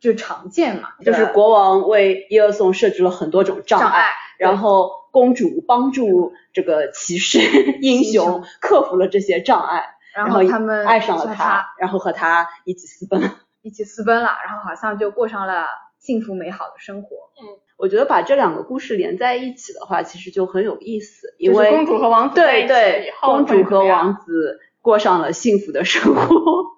[0.00, 4.06] 就常见嘛，就是国王为伊尔松设置了很多种障碍，
[4.38, 7.38] 然后公主帮助这个骑士
[7.82, 9.82] 英雄克服了这些障碍，
[10.14, 13.30] 然后后他们爱上了和他，然后和他一起私奔。
[13.62, 15.66] 一起私奔了，然后好像就过上了
[15.98, 17.16] 幸福美好的生活。
[17.40, 26.20] 嗯我觉得把这两个故事连在一起的话，其实就很有意思，因就是为公主和王子在一起对对以，后公主和王子过上了幸福的生活。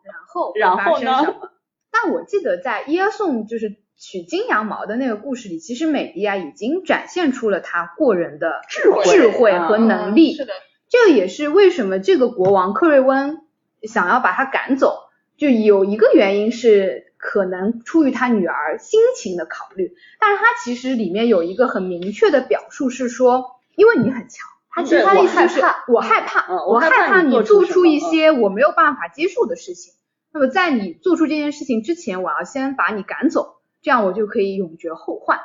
[0.05, 1.35] 然后然后呢？
[1.91, 10.35] 但我记得在耶颂就是取金羊毛的那个故事里，其实美迪亚已经展现出了她过人的智慧智慧嗯和能力。
[10.35, 10.53] 嗯是的，
[10.93, 13.39] 这个也是为什么这个国王克瑞温
[13.83, 14.99] 想要把他赶走，
[15.39, 24.47] 就有一个原因是可能出于他女儿心情的考虑，但是他其实里面有一个很明确的表述是说，因为你很强。
[24.69, 29.95] 他其实他的意思就是我害怕我害怕，嗯我我害怕怕你做做出一些我没有办法接受的事情。
[30.31, 35.39] 那么在你做出这件事情之前，我要先把你赶走，这样我就可以永绝后患。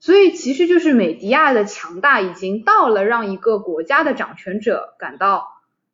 [0.00, 5.46] 所以其实就是美迪亚的强大已经到了让一个国家的掌权者感到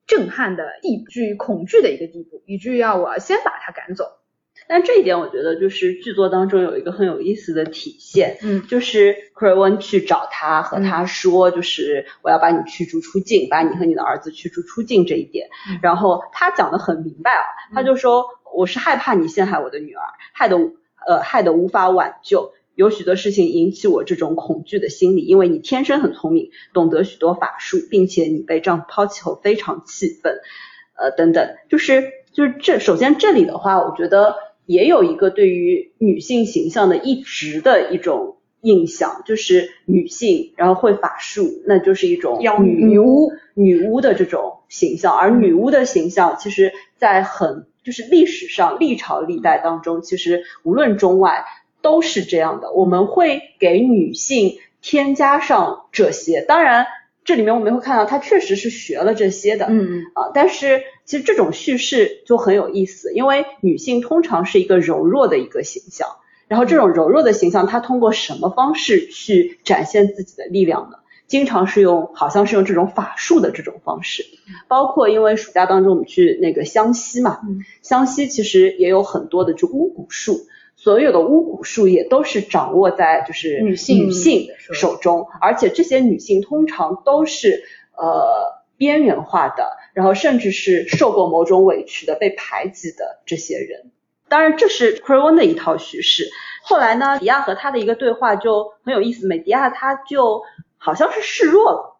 [0.07, 4.05] 震撼的地步，至于恐惧的一个地步，以至于要我要先把他赶走。
[4.69, 15.49] 但这一点我觉得就是剧作当中有一个很有意思的体现，嗯就是克瑞温去找他，和他说，就是我要把你驱逐出境，把你和你的儿子驱逐出境这一点。
[15.69, 20.57] 嗯然后他讲的很明白啊，他就说我是害怕你陷害我的女儿，害得
[21.07, 22.53] 呃害得无法挽救。
[22.77, 30.39] 有许多事情引起我这种恐惧的心理，因为你天生很聪明，懂得许多法术，并且你被丈夫抛弃后非常气愤，
[30.95, 34.35] 呃等等，就是就是这首先这里的话，我觉得
[34.67, 51.45] 也有一个对于女性形象的一直的一种印象，就是女性然后会法术，那就是一种妖女女巫女巫的这种形象，而女巫的形象其实在很就是历史上历朝历代当中，其实无论中外
[51.87, 52.72] 都是这样的。
[52.72, 56.85] 我们会给女性添加上这些，当然
[57.25, 66.09] 这里面我们会看到她确实是学了这些的，嗯嗯啊，但是其实这种叙事就很有意思，因为女性通常是一个柔弱的一个形象，
[66.49, 70.96] 然后这种柔弱的形象，她通过什么方式去展现自己的力量呢？
[71.29, 74.25] 经常是用，好像是用这种法术的这种方式，
[74.68, 80.46] 包括因为暑假当中我们去那个湘西嘛，嗯湘西其实也有很多的就巫蛊术，
[80.77, 87.65] 所有的巫蛊术也都是掌握在就是女性女性手手中，而且这些女性通常都是
[87.97, 93.91] 呃边缘化的，然后甚至是受过某种委屈的、被排挤的这些人。
[94.29, 96.29] 当然，这是克瑞温的一套叙事。
[96.62, 100.43] 后来呢，迪亚和他的一个对话就很有意思，美迪亚他就
[100.77, 101.96] 好像是示弱了。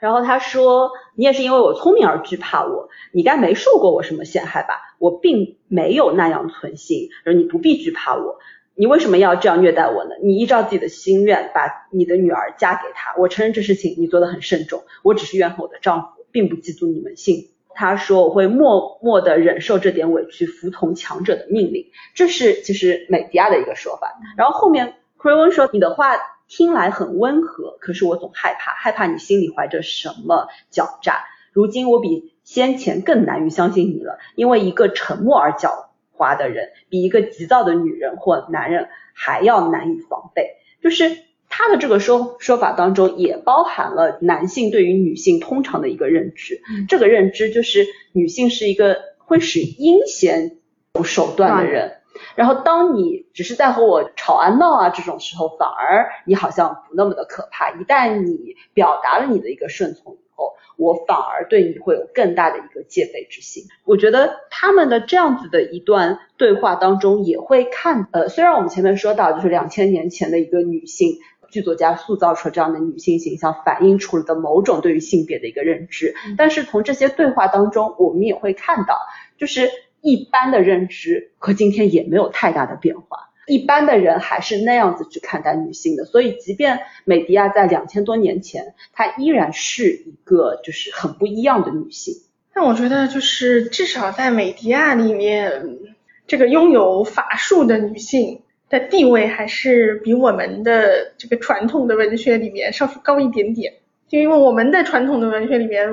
[0.00, 4.96] 然后他说：“你也是因为我聪明而惧怕我，你该没受过我什么陷害吧？
[4.98, 8.38] 我并没有那样存心，而你不必惧怕我。
[8.74, 10.10] 你为什么要这样虐待我呢？
[10.22, 24.18] 你依照自己的心愿把你的女儿嫁给他，我承认这事情你做得很慎重，我只是怨恨我的丈夫，并不嫉妒你们幸福。”他说：“我会默默的忍受这点委屈，服从强者的命令。”这是其实美迪亚的一个说法。
[24.36, 26.14] 然后后面克瑞温说：“你的话
[26.50, 31.24] 听来很温和，可是我总害怕，害怕你心里怀着什么狡诈。
[31.52, 35.86] 如今我比先前更难于相信你了，因为一个沉默而狡
[36.16, 40.56] 猾的人，比一个急躁的女人或男人还要难以防备。
[40.82, 46.60] 就是他的这个说说法当中，也包含了男性对于女性通常的一个认知。
[46.88, 50.56] 这个认知就是女性是一个会使阴险
[50.94, 51.99] 有手段的人。
[52.34, 57.70] 然后当你只是在和我吵啊闹啊这种时候，反而你好像不那么的可怕。
[57.70, 63.64] 一旦你表达了你的一个顺从以后，我反而对你会有更大的一个戒备之心。
[63.84, 71.18] 我觉得他们的这样子的一段对话当中，也会看，呃，虽然我们前面说到，就是两千年前的一个女性。
[71.52, 76.14] 剧作家塑造出这样的女性形象，反映出了的某种对于性别的一个认知。
[76.38, 78.96] 但是从这些对话当中，我们也会看到，
[79.36, 79.68] 就是
[80.00, 83.30] 一般的认知和今天也没有太大的变化。
[83.46, 92.14] 一般的人还是那样子去看待女性的，所以即便美迪亚在两千多年前，她依然是一个就是很不一样的女性。
[92.54, 95.78] 但我觉得就是至少在美迪亚里面，
[96.26, 98.42] 这个拥有法术的女性。
[98.68, 103.74] 的地位还是比我们的这个传统的文学里面稍稍高一点点，
[104.06, 105.88] 就因为我们的传统的文学里面，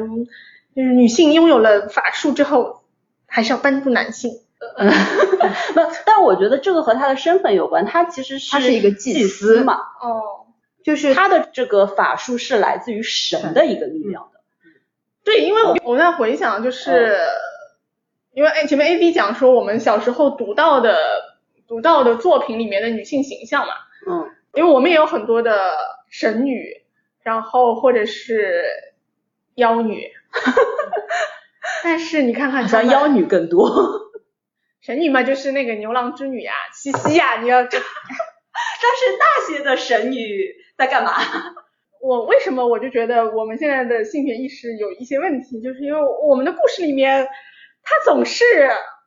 [0.75, 2.76] 就是女性拥有了法术之后，
[3.37, 4.31] 还是要帮助男性。
[4.77, 10.47] 呃，不，但我觉得这个和他的身份有关，他其实是他是一个祭祭司嘛，哦，
[10.83, 14.39] 就是他的这个法术是来自于神的一个力量的。
[15.23, 17.15] 对，因为我我在回想，就是、
[18.33, 20.97] 因为前面 A B 讲说我们小时候读到的。
[21.67, 23.73] 读到的作品里面的女性形象嘛，
[24.09, 25.75] 嗯，因为我们也有很多的
[26.09, 26.81] 神女，
[27.23, 28.63] 然后或者是
[29.55, 30.09] 妖女。
[31.89, 34.11] 但是你看看，好像妖女更多。
[34.83, 37.77] 神女嘛，就是那个牛郎织女呀，七夕呀，你要这。
[37.79, 41.13] 但是那些的神女在干嘛？
[42.01, 47.25] 我为什么我就觉得我们现在的性别意识有一些问题，就是因为我们的故事里面，
[47.83, 48.43] 它总是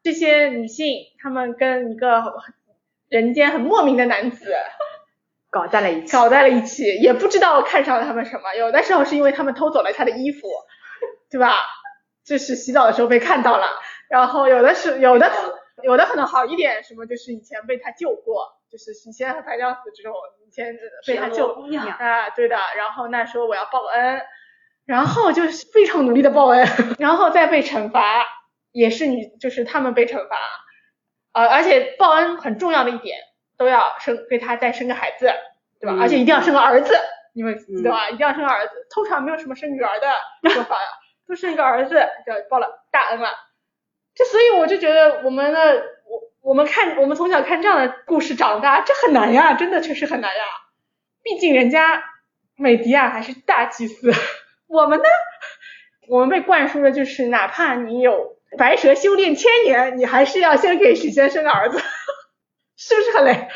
[0.03, 2.22] 这些女性，她们跟一个
[3.11, 4.55] 人间很莫名的男子
[5.53, 8.55] 搞在了一起，搞在了一起，也不知道看上了他们什么。
[8.55, 10.49] 有的时候是因为他们偷走了他的衣服，
[11.31, 11.53] 对吧？
[12.31, 13.66] 就是洗澡的时候被看到了，
[14.09, 15.28] 然后有的是有的
[15.83, 18.57] 有的可能好一点，什么就是以前被他救过。
[18.70, 20.14] 就是以前和白娘子这种，
[20.47, 21.49] 以前被他救
[21.99, 22.57] 啊，对的。
[22.76, 24.22] 然后那时候我要报恩，
[24.87, 26.64] 然后就是非常努力的报恩，
[27.01, 28.24] 然后再被惩罚，
[28.70, 30.37] 也是你就是他们被惩罚，
[31.33, 33.18] 呃，而且报恩很重要的一点，
[33.59, 35.33] 都要生给他再生个孩子，
[35.81, 35.97] 对吧？
[36.01, 36.95] 而且一定要生个儿子，
[37.35, 38.09] 你们知道吧？
[38.11, 40.14] 一定要生个儿子，通常没有什么生女儿的
[40.51, 40.76] 说法，
[41.31, 41.95] 都生一个儿子
[42.26, 43.31] 就报了大恩了。
[44.14, 46.28] 就所以我就觉得我们的我。
[46.43, 50.43] 我们看，我们从小看这样的故事长大，这很难呀，真的确实很难呀。
[51.22, 52.03] 毕竟人家
[52.57, 54.11] 美迪亚还是大祭司，
[54.66, 55.05] 我们呢，
[56.09, 61.78] 我们被灌输的就是，哪怕你有白蛇修炼千年，你还是要先给许仙生个儿子，
[62.74, 63.49] 是不是很累？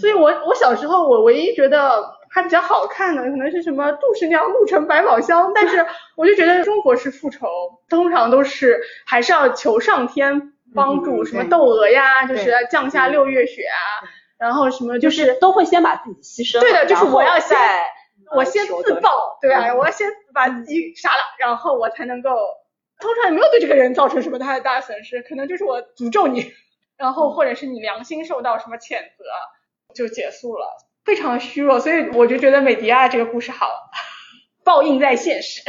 [0.00, 7.46] 所以我我小时候我唯一觉得还比较好看的，可能是什么杜十娘怒沉百宝箱，但是 我就觉得中国式复仇
[7.88, 10.52] 通常都是还是要求上天。
[10.74, 14.08] 帮助什么窦娥呀，就是降下六月雪啊，
[14.38, 17.58] 然后什么就是都会先把自己牺牲，对的，就是我要先
[18.34, 22.30] 我先自爆，对吧，我要先把自己杀了，然后我才能够，
[22.98, 26.54] 通常也没有对这个人造成什么太大损失，可能就是我诅咒你，
[26.96, 29.24] 然后或者是你良心受到什么谴责
[29.94, 30.68] 就结束了，
[31.04, 33.66] 非常的虚弱，所以我就觉得美迪亚这个故事好，
[34.64, 35.60] 报应在现实。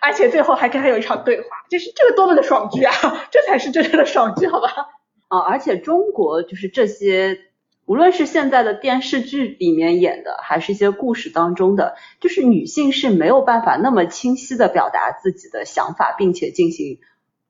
[0.00, 2.92] 而且最后还跟他有一场对话，就是这个多么的爽剧啊！
[3.30, 4.88] 这才是真正的爽剧，好吧？
[5.28, 7.38] 啊，而且中国就是这些，
[7.86, 16.98] 无论是现在的电视剧里面演的，还是一些故事当中的，就是女性是没有办法那么清晰的表达自己的想法，并且进行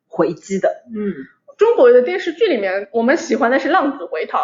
[0.07, 0.85] 回击的。
[0.95, 1.15] 嗯，
[1.63, 4.39] 中国的电视剧里面，我们喜欢的是浪子回头，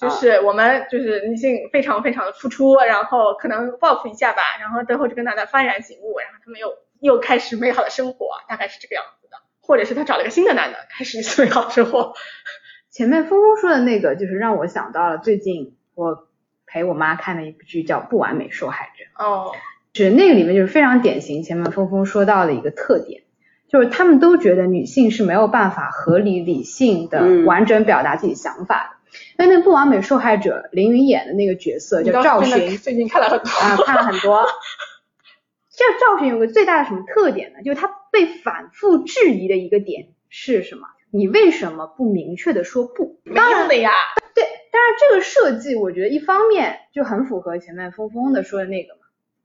[0.00, 6.68] 就是我们就是女性非常非常的付出，然后可能报复一下吧，然后最后就跟男的幡然醒悟，然后他们又。
[7.02, 12.14] 又开始美好的生活，大概是这个样子的，或者是他找了个新的男的，开始一次美好生活。
[12.92, 16.28] 前面峰峰说的那个，就是让我想到了最近我
[16.64, 19.24] 陪我妈看的一部剧，叫《不完美受害者》。
[19.26, 19.50] 哦，
[19.92, 23.21] 就是那个里面就是非常典型，前面峰峰说到的一个特点，
[23.72, 29.18] 就是他们都觉得女性是没有办法合理理性的完整表达自己想法的。
[29.38, 34.46] 那那《不完美受害者》林云演的那个角色叫赵寻，最近看了很多啊，看了很多。
[35.70, 37.62] 这赵寻有个最大的什么特点呢？
[37.62, 40.86] 就是他被反复质疑的一个点是什么？
[41.10, 43.20] 你为什么不明确的说不？
[43.34, 43.90] 当然的呀。
[44.34, 49.00] 对，但是这个设计我觉得一方面就很符合前面峰峰的说的那个嘛，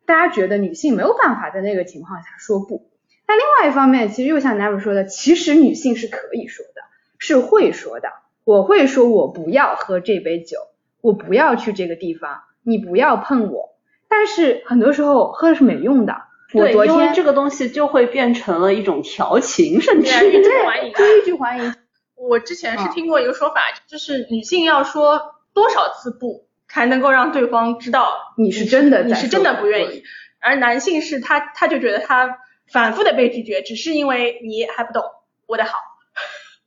[0.05, 2.89] 大家觉得女性没有办法在那个情况下说不。
[3.27, 6.81] 但另外一方面，其实又像 Never 说的，其实女性是可以说的，
[7.19, 8.09] 是会说的。
[8.45, 10.57] 我会说，我不要喝这杯酒，
[11.01, 13.75] 我不要去这个地方，你不要碰我。
[14.07, 16.15] 但是很多时候喝的是没用的。
[16.49, 20.91] 对，因为这个东西就会变成了一种调情，甚至欲拒还迎。
[20.91, 21.75] 欲拒还迎。
[22.15, 28.07] 我之前是听过一个说法，就是女性要说多少次不，才能够让对方知道
[28.37, 30.03] 你是真的，你是真的不愿意。
[30.39, 32.37] 而男性是他，他就觉得他
[32.71, 35.03] 反复的被拒绝，只是因为你还不懂
[35.45, 35.77] 我的好。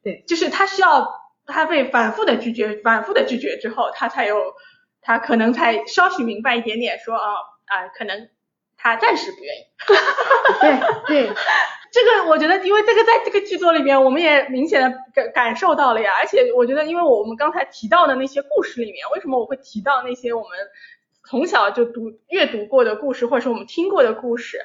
[0.03, 1.09] 对， 就是他需要
[1.47, 4.55] 他被反复的拒绝，反复的拒绝之后，他才有。
[5.03, 7.33] 他可能才稍许明白一点点，说啊
[7.65, 8.29] 啊，可能
[8.77, 9.65] 他暂时不愿意。
[10.61, 10.71] 对
[11.25, 11.35] 对，
[11.91, 16.13] 这个我觉得，因为这个在这个剧作里面，我们也明显的感感受到了呀。
[16.21, 20.51] 而且我觉得，因为我们刚才提到的那些故事里面，为什么我会提到那些我们
[21.27, 24.59] 从小就读阅读过的故事，或者是我们听过的故事？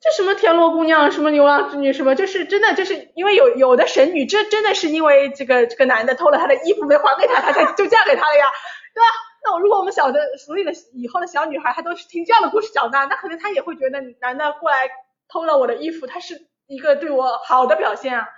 [0.00, 8.46] 就什么田螺姑娘，什么牛郎织女，什么就是真的就是因为有有的神女，这真的是因为这个这个男的偷了她的衣服没还给她，她才就嫁给他了呀，
[8.94, 9.06] 对吧？
[9.44, 14.88] 那我如果我们小的所有的以后的小女孩，她都是听这样的故事长大，那可能她也会觉得男的过来
[15.28, 18.28] 偷了我的衣服，他是一个对我好的表现啊，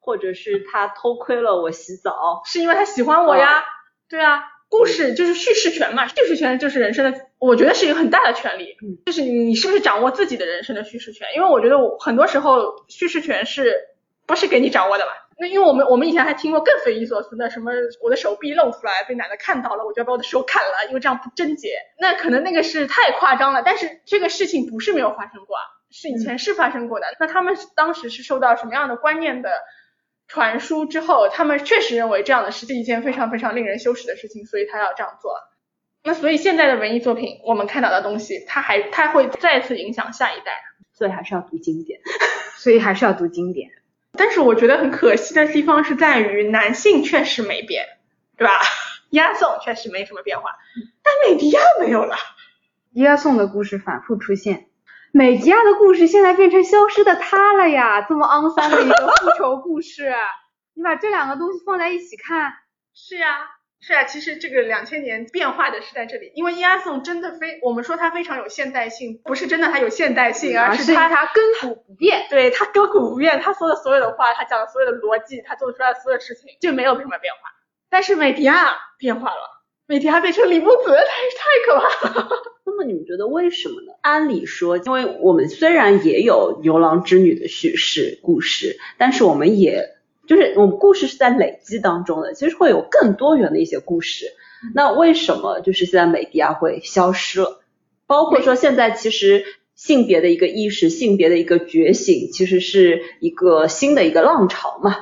[0.00, 3.64] 或者是他偷窥了我洗澡，是因为他喜欢我呀，
[4.08, 4.42] 对啊，
[4.76, 11.28] 故事就是叙事权嘛，叙事权就是人生的，我觉得是一个很大的权利，就是你是不是掌握自己的人生的叙事权？
[11.36, 13.72] 因为我觉得我很多时候叙事权是
[14.26, 15.12] 不是给你掌握的嘛？
[15.38, 17.70] 那因为我们我们以前还听过更匪夷所思的，什么
[18.02, 21.78] 我的手臂露出来被奶奶看到了，我就要把我的手砍了，因为这样不贞洁。
[22.00, 27.06] 那可能那个是太夸张了，但是这个事情不是没有发生过，啊，是以前是发生过的。
[27.20, 29.50] 那他们当时是受到什么样的观念的
[30.34, 35.36] 传输之后，他们确实认为这样的是一件非常非常令人羞耻的事情，所以他要这样做。
[36.02, 40.60] 那所以现在的文艺作品，我们看到的东西，它还它会再次影响下一代，
[40.92, 42.00] 所以还是要读经典，
[42.58, 43.70] 所以还是要读经典。
[44.16, 47.86] 但是我觉得很可惜的地方是在于男性确实没变，
[48.36, 48.60] 对吧？
[49.10, 50.50] 押送确实没什么变化，
[51.04, 52.16] 但美迪亚没有了。
[52.94, 54.66] 押送的故事反复出现，
[55.16, 58.02] 美迪亚的故事现在变成消失的她了呀！
[58.10, 60.12] 这么肮脏的一个复仇故事，
[60.74, 62.52] 你把这两个东西放在一起看，
[62.92, 63.46] 是呀。
[63.78, 72.26] 是啊，其实这个两千年变化的是在这里，因为伊阿宋真的非我们说它非常有现代性，不是真的它有现代性，而是它它亘古不变。
[72.28, 77.50] 对，它亘古不变，他说的所有的话，他讲的所有的逻辑，他做出来的所有事情就没有什么变化。
[77.88, 79.53] 但是美迪亚变化了，
[79.86, 80.98] 美迪亚变成李木子，太
[81.36, 82.28] 太可怕了。
[82.64, 83.92] 那么你们觉得为什么呢？
[84.00, 89.94] 按理说，因为我们虽然也有牛郎织女的叙事故事，但是我们也。
[90.26, 94.24] 就是我们故事是在累积当中的，其实会有更多元的一些故事。
[94.74, 97.60] 那为什么就是现在美迪亚会消失了？
[98.06, 104.96] 包括说现在其实性别的一个意识、性别的一个觉醒，其实是一个新的一个浪潮嘛。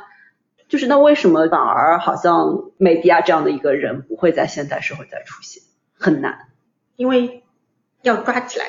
[0.72, 5.62] 就是那为什么反而好像美迪亚这样的一个人不会在现代社会再出现？
[5.98, 6.48] 很难，
[6.96, 7.44] 因为
[8.00, 8.64] 要抓起来。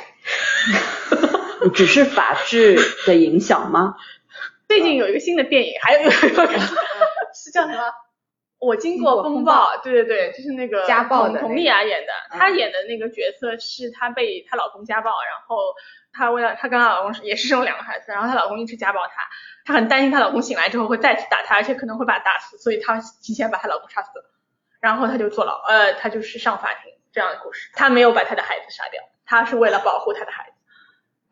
[1.73, 2.77] 只是法治
[3.07, 3.95] 的影响吗？
[4.67, 6.11] 最近有一个新的电影，还有一个
[7.33, 7.81] 是叫什么？
[8.59, 12.11] 我经过风暴，对对对，就是那个家暴的佟丽娅演的。
[12.37, 15.55] 她演的那个角色是她被她老公家暴，然后
[16.11, 19.13] 她为了她跟她老公也是生了两个孩子，然后她老公一直家暴她，
[19.65, 24.25] 她很担心她老公醒来之后会再次打她，而且可能会把她打死，所以她提前把她老公杀死了，
[24.79, 27.69] 然后她就坐牢，呃，她就是上法庭这样的故事。
[27.73, 30.49] 她没有把她的孩子杀掉，她是为了保护她的孩子。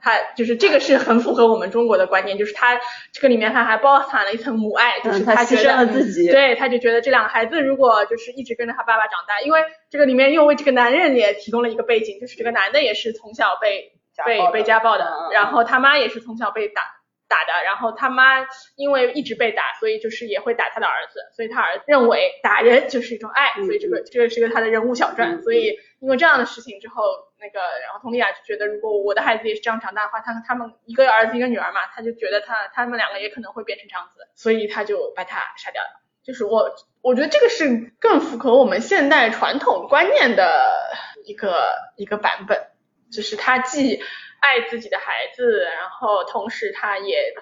[0.03, 2.79] 她就是这个是很符合我们中国的观念，就是她
[3.11, 13.91] 这个里面他还包含了一层母爱，就是她牺牲了自己，对，她就觉得这两个孩子如果就是一直跟着她爸爸长大，因为这个里面又为这个男人也提供了一个背景，就是这个男的也是从小被
[14.25, 16.81] 被被家暴的，然后他妈也是从小被打
[17.31, 27.01] 打的，然后他妈因为一直被打，所以就是也会打他的儿子，所以他儿子认为打人就是一种爱，所以这个这个是个他的人物小传，所以因为这样的事情之后。
[27.43, 36.03] 那个，然后佟丽娅就觉得，如果我的孩子也是这样长大的话，他他们一个儿子一个女儿嘛，他就觉得他他们两个也可能会变成这样子，所以他就把他杀掉了。
[36.23, 36.69] 就是我
[37.01, 40.69] 我觉得这个是更符合我们现代传统观念的
[41.25, 42.67] 一个一个版本，
[43.11, 44.03] 就是他既
[44.41, 47.33] 爱自己的孩子，然后同时他也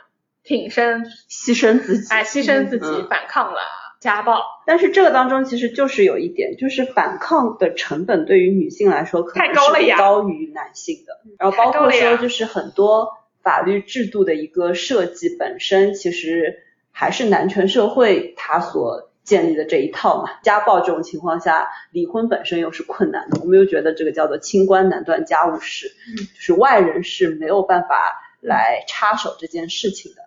[0.44, 3.60] 挺身牺牲自己，哎，牺牲自己反抗了。
[4.00, 11.20] 家暴，但是这个当中其实就是有一点，就是反抗的成本对于女性来说可能是高于男性的。
[11.38, 13.10] 然后包括说就是很多
[13.44, 20.32] 法律制度的一个设计本身，其实还是男权社会它所建立的这一套嘛。
[20.42, 30.18] 家暴这种情况下，离婚本身又是困难的，我们又觉得这个叫做清官难断家务事，就是外人是没有办法来插手这件事情的。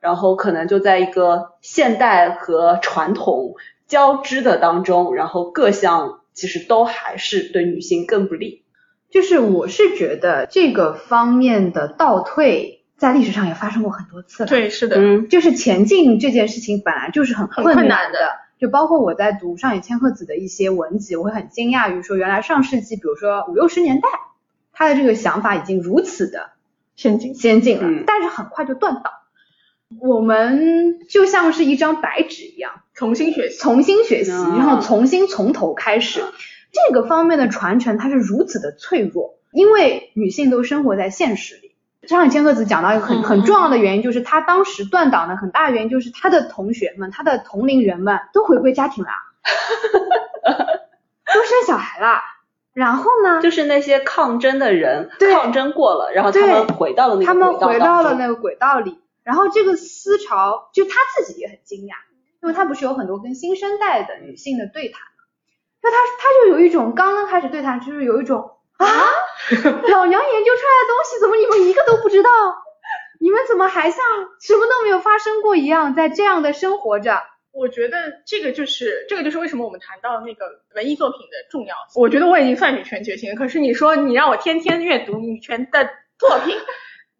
[0.00, 3.54] 然后可能就在一个现代和传统
[3.86, 8.64] 交织的当中，然后各项其实都还是对女性更不利。
[9.10, 14.48] 就是我是觉得这个方面的倒退在历史上也发生过很多次了。
[14.48, 18.43] 对，是的，嗯，就是前进这件事情本来就是很困难的。
[18.58, 24.08] 就包括我在读上野千鹤子的一些文集，我会很惊讶于说，原来上世纪，比如说五六十年代，
[24.72, 26.50] 他的这个想法已经如此的
[26.96, 29.12] 先进先进了，但是很快就断档。
[30.00, 36.24] 我们就像是一张白纸一样，重新学习，重新学习，然后重新从头开始。
[36.72, 41.63] 这个方面的传承它是如此的脆弱，因为女性都生活在现实里。
[42.06, 49.10] 张野千鹤子讲到一个很很重要的原因，就是他当时断档的很大原因就是他的同学们、他的同龄人们都回归家庭了，
[50.44, 52.20] 都生小孩了。
[52.72, 53.40] 然后呢？
[53.40, 58.98] 就是那些抗争的人，抗争过了，然后他们回到了那个他们回到了那个轨道里。
[59.22, 61.94] 然后这个思潮，就他自己也很惊讶，
[62.42, 65.24] 因为他不是有很多跟新生代的女性的对谈嘛，
[65.82, 68.86] 那他他就有一种刚刚开始对谈，就是有一种啊，
[69.90, 72.30] 老娘研究出来的东西怎么你们一个都不知道？
[73.20, 74.04] 你们怎么还像
[74.40, 77.22] 什么都没有发生过一样，在这样的生活着？
[77.52, 77.96] 我觉得
[78.26, 80.44] 这个就是这个就是为什么我们谈到那个
[80.74, 82.02] 文艺作品的重要性。
[82.02, 86.56] 我觉得我已经算女权觉醒了，可是你说你让我天天阅读女权的作品，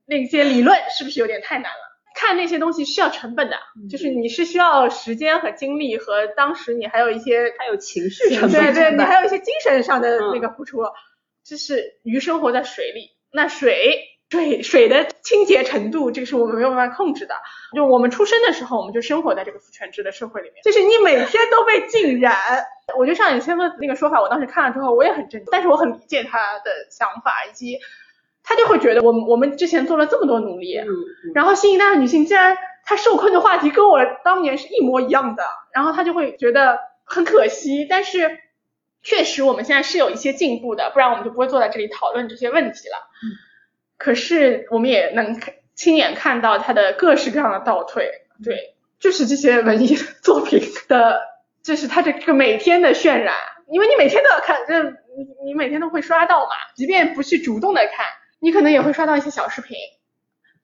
[0.07, 1.79] 那些理论是不是有点太难了？
[2.17, 10.79] 看看那些东西需要成本的，嗯就是你是需要时间和精力和当时你还有一些还有情绪成对对，你还有一些精神上的嗯那个付出，
[11.45, 17.35] 就是鱼生活在水里，那水水水的清洁程度，这个是我们没有办法控制的。
[17.75, 22.35] 就我们出生的时候，我们就生活在这个父权制的社会里面，就是你每天都被浸染。
[22.99, 27.79] 我觉得上野千鹤子那个说法，我当时看了之后，我也很震惊，但是我很理解他的想法，以及
[28.43, 38.39] 他就会觉得我们我们之前做了这么多努力，嗯嗯然后新一代的女性竟然她受困的话题跟我当年是一模一样的，然后她就会觉得很可惜，但是
[39.05, 42.97] 确实我们现在是有一些进步的，不然我们就不会坐在这里讨论这些问题了。
[43.99, 48.11] 可是我们也能看亲眼看到它的各式各样的倒退，
[48.43, 51.21] 对，就是这些文艺作品的，
[51.63, 53.35] 就是它这个每天的渲染，
[53.69, 58.07] 因为你每天都要看，这你你每天都会刷到嘛，即便不去主动的看，
[58.41, 59.77] 你可能也会刷到一些小视频。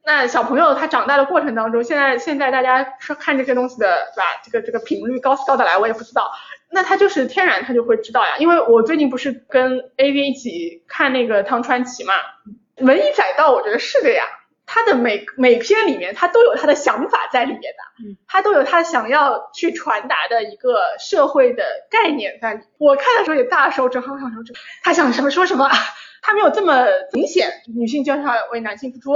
[0.04, 4.24] 那小朋友他长大的过程当中，现在现在大家说看这些东西的，对吧？
[4.42, 6.30] 这个这个频率高高的来，我也不知道。
[6.70, 12.14] 那他就是天然他就会知道呀，因为我最近不是跟 A V 一起看那个汤川崎嘛，
[12.78, 14.24] 文艺载道，我觉得是的呀。
[14.72, 22.62] 他的每每篇里面，他都有他的想法在里面的，嗯他都有他想要去传达的一个社会的概念在里。
[22.78, 25.68] 我看的时候也大受震撼，我想说这他想什么说什么，
[26.22, 29.10] 他没有这么明显，女性就是要为男性付出。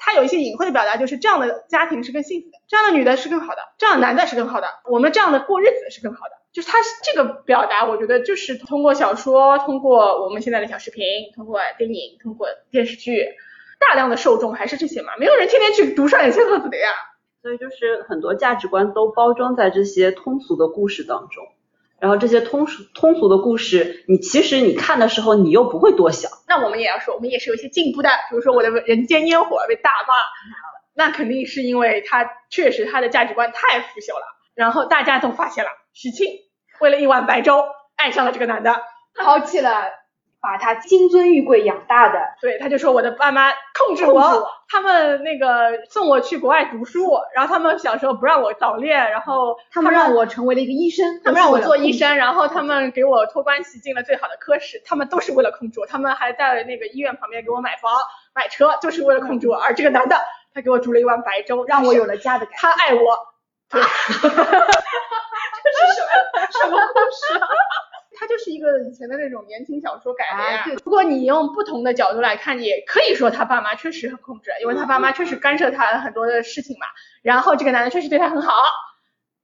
[0.00, 6.32] 他有一些隐晦的表达，就是这样的家庭是更幸福的，这样的女的是更好的，这样的男的是更好的，我们这样的过日子是更好的。
[6.52, 11.04] 就是他这个表达，我觉得就是通过小说，通过我们现在的小视频，
[11.36, 13.24] 通过电影，通过电视剧，
[13.78, 16.88] 大量的受众还是这些嘛，没有人天天去读上野千鹤子的呀。
[17.42, 21.44] 所以就是很多价值观都包装在这些通俗的故事当中，
[22.00, 30.14] 然后这些通俗通俗的故事，你其实你看的时候你又不会多想，那我们也要说，我们也是有一些进步的，比如说我的《人间烟火》被大骂，
[30.94, 34.24] 那肯定是因为他确实他的价值观太腐朽了，
[34.54, 36.26] 然后大家都发现了，许沁
[36.80, 37.62] 为了一碗白粥
[37.96, 38.80] 爱上了这个男的，
[39.14, 39.84] 抛弃了
[40.42, 57.92] 把他金尊玉贵养大的，对，他就说我的爸妈控制我，他们那个送我去国外读书，然后他们小时候不让我早恋，然后他们让我成为了一个医生，他们让我做医生，然后他们给我托关系进了最好的科室，他们都是为了控制我，他们还在那个医院旁边给我买房
[58.34, 59.56] 买车，就是为了控制我。
[59.56, 60.16] 而这个男的，
[60.54, 62.60] 他给我煮了一碗白粥，让我有了了家的感觉。
[62.60, 63.18] 他爱我。
[63.68, 66.08] 对， 这是什么
[66.50, 67.46] 什么故事啊？
[68.12, 70.64] 它就是一个以前的那种言情小说改的呀。
[70.84, 76.86] 如果你用不同的角度来看，也可以说他爸妈确实很控制，因为他爸妈确实干涉他很多的事情嘛。
[77.22, 78.52] 然后这个男的确实对他很好，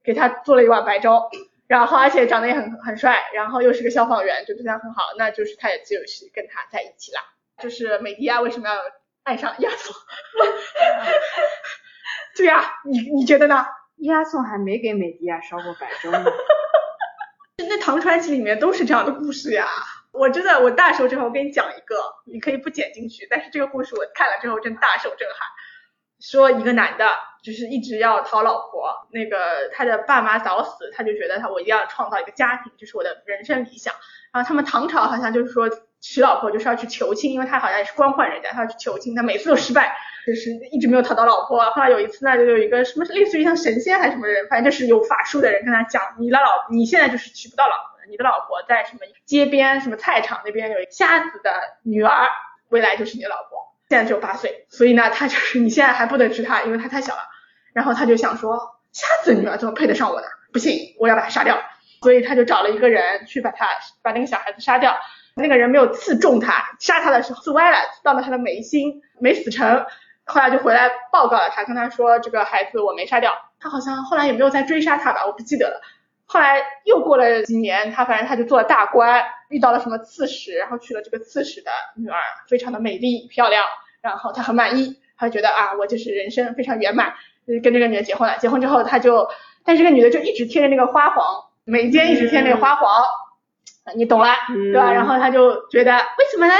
[0.03, 1.29] 给他做了一碗白粥，
[1.67, 7.21] 然后而且长得也很很帅，然后又是个消防员，就对他很好，那就是他也就是跟他在一起啦。
[7.61, 8.75] 就是美迪亚为什么要
[9.23, 9.95] 爱上亚索？
[12.35, 13.65] 对呀、你你觉得呢？
[14.01, 16.23] 亚索还没给美迪亚烧过白粥呢。
[17.57, 19.67] 那唐传奇里面都是这样的故事呀。
[20.11, 21.27] 我真的，我大受震撼。
[21.27, 21.95] 我给你讲一个，
[22.25, 25.37] 你可以不剪进去，但是这个故事我看了之后真大受震撼。
[26.19, 27.07] 说一个男的，
[27.43, 33.93] 就是一直要讨老婆，那个他的爸妈早死，他就觉得他我一定要创造一个家庭，就是我的人生理想。
[34.33, 35.69] 然后他们唐朝好像就是说
[36.01, 39.95] 娶老婆就是要去求亲，因为他好像也是官宦人家，他要去求亲，他每次都失败，
[40.25, 41.69] 就是一直没有讨到老婆。
[41.71, 51.51] 后来有一次呢，就有一个什么类似于像神仙还是什么人，反正就是有法术的人跟他讲，你的老你现在就是娶不到老婆，你的老婆在什么街边什么菜场那边有一个瞎子的
[51.83, 52.27] 女儿，
[52.69, 53.57] 未来就是你的老婆。
[53.89, 57.21] 现在只有八岁，所以呢，他就是你现在还不能娶她，因为她太小了。
[57.73, 60.27] 然后他就想说，瞎子女儿怎么配得上我呢？
[60.51, 61.57] 不行，我要把她杀掉。
[62.01, 63.67] 所以他就找了一个人去把他
[64.03, 64.95] 把那个小孩子杀掉。
[65.37, 69.85] 那个人没有刺中他，杀他的时候刺歪了，到了他的眉心，没死成。
[70.25, 73.31] 后来就回来报告了他，跟他说这个孩子我没杀掉。
[73.59, 75.81] 他好像后来也没有再追杀他吧，我不记得了。
[76.25, 82.19] 后来又过了几年，他反正他就做了大官，遇到了什么刺史，然后娶了这个刺史的女儿，
[82.49, 83.63] 非常的美丽漂亮，
[84.01, 87.13] 然后他很满意，他觉得啊，我就是人生非常圆满，
[87.47, 88.37] 就是跟这个女的结婚了。
[88.37, 89.29] 结婚之后他就，
[89.63, 93.01] 但这个女的就一直贴着那个花黄，眉间一直贴那个花黄，
[93.95, 94.91] 你懂了，嗯对吧？
[94.93, 96.53] 然后他就觉得为什么呢？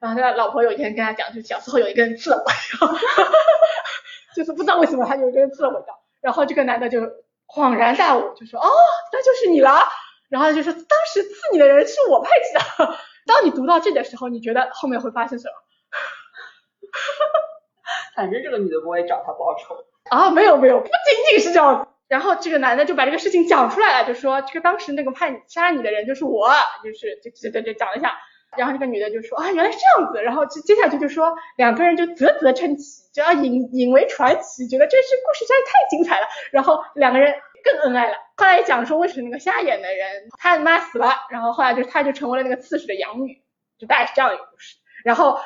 [0.00, 2.92] 然后他老婆有一天跟他讲，就小时候有一个人刺了我一刀，
[4.36, 7.00] 就是不知道为什么他有一个人刺了我一刀，然后这个男的就
[7.46, 8.68] 恍然大悟，就说哦，
[9.12, 9.80] 那就是你了。
[10.28, 10.82] 然后就说当
[11.12, 12.54] 时刺你的人是我派去
[12.86, 12.98] 的。
[13.26, 15.54] 当你读到这的时候，你觉得后面会发生什么？
[18.16, 19.76] 反正这个女的不会找他报仇。
[20.10, 21.90] 啊，没有没有，不仅仅是这样子。
[22.08, 26.50] 然后这个男的就把这个事情讲出来了，就说这个当时那个派杀你的人就是我，
[26.82, 28.16] 就是就就就讲了一下。
[28.56, 37.34] 然后那个女的就说啊，原来是这样子，然后接接下去就说两个人就啧啧称奇，就要引引为传奇，觉得这是故事实在太精彩了，然后两个人
[37.64, 38.16] 更恩爱了。
[38.36, 43.42] 后来讲说为什么那个瞎眼的人他妈死了，然后后来就他就成为了那个刺史的养女，
[43.76, 44.76] 就大概是这样一个故事。
[45.04, 45.40] 然后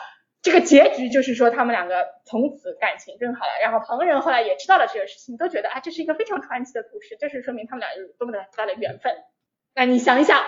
[0.49, 9.13] 这个结局就是说他们两个从此感情更好了，然后旁人后来也知道了这个事情，都觉得啊这是一个非常传奇的故事，这是说明他们俩有多么的大的缘分。
[9.75, 10.43] 那你想一想。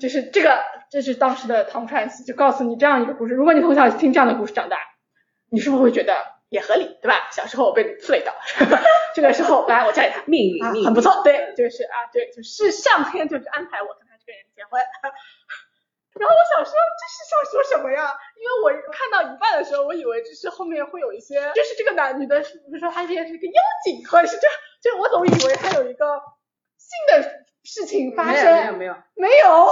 [0.00, 0.62] 就是这个，
[0.92, 3.34] 这是当时的唐传斯，就告诉你这样一个故事。
[3.34, 4.78] 如果你从小听这样的故事长大，
[5.50, 6.14] 你是不是会觉得
[6.50, 7.28] 也合理，对吧？
[7.32, 8.32] 小时候我被刺了一刀，
[9.12, 14.80] 这个时候来我教你他命运，命运很不错，对，就是啊，对，就是上天就是安排我跟他这个人结婚。
[16.18, 18.12] 然后我想说这是想说什么呀？
[18.36, 24.48] 因为我看到一半的时候，我以为就是后面会有一些，就是这个男女的，比如说他现在是一个妖精，或者是这，
[24.90, 26.20] 就我总以为他有一个
[26.76, 27.46] 新的。
[27.64, 29.68] 事情发生没有没有没有，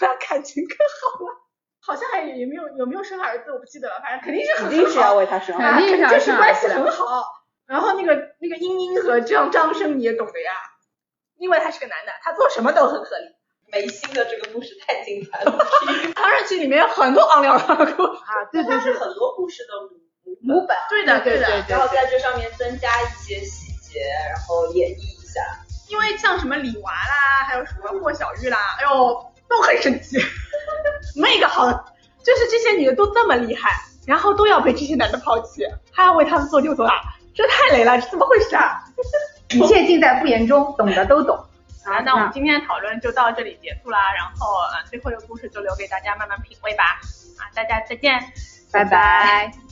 [0.00, 1.36] 那 感情更好了。
[1.80, 4.00] 好像还也没有有没有生儿子，我不记得了。
[4.00, 7.26] 反正肯定是肯定是要为他生，肯定就是关系很好。
[7.66, 10.52] 然后那个那个英英和张张生你也懂的呀，
[11.36, 13.35] 因为他是个男的，他做什么都很合理。
[13.72, 15.66] 梅心的这个故事太精彩了，
[16.14, 18.22] 唐人街里面有很多昂亮的故事。
[18.22, 19.74] 啊，对对是很多故事的
[20.24, 25.40] 母母本，对的对的，然后在这上面增加一些细节，然后演绎一下。
[25.88, 30.16] 因为像什么李娃啦，还有什么霍小玉啦，哎呦，都很神奇，
[31.20, 31.70] 没一个好，
[32.24, 33.70] 就是这些女的都这么厉害，
[34.06, 35.62] 然后都要被这些男的抛弃，
[35.92, 36.92] 还要为他们做牛做马，
[37.34, 38.82] 这太雷了，这怎么回事啊？
[39.54, 41.38] 一切尽在不言中，懂的都懂。
[41.86, 46.98] 好，那我们今天的讨论就到这里结束啦，然后呃，最后一个故事就留给大家慢慢品味吧。
[47.38, 48.20] 啊，大家再见，
[48.72, 49.65] 拜拜。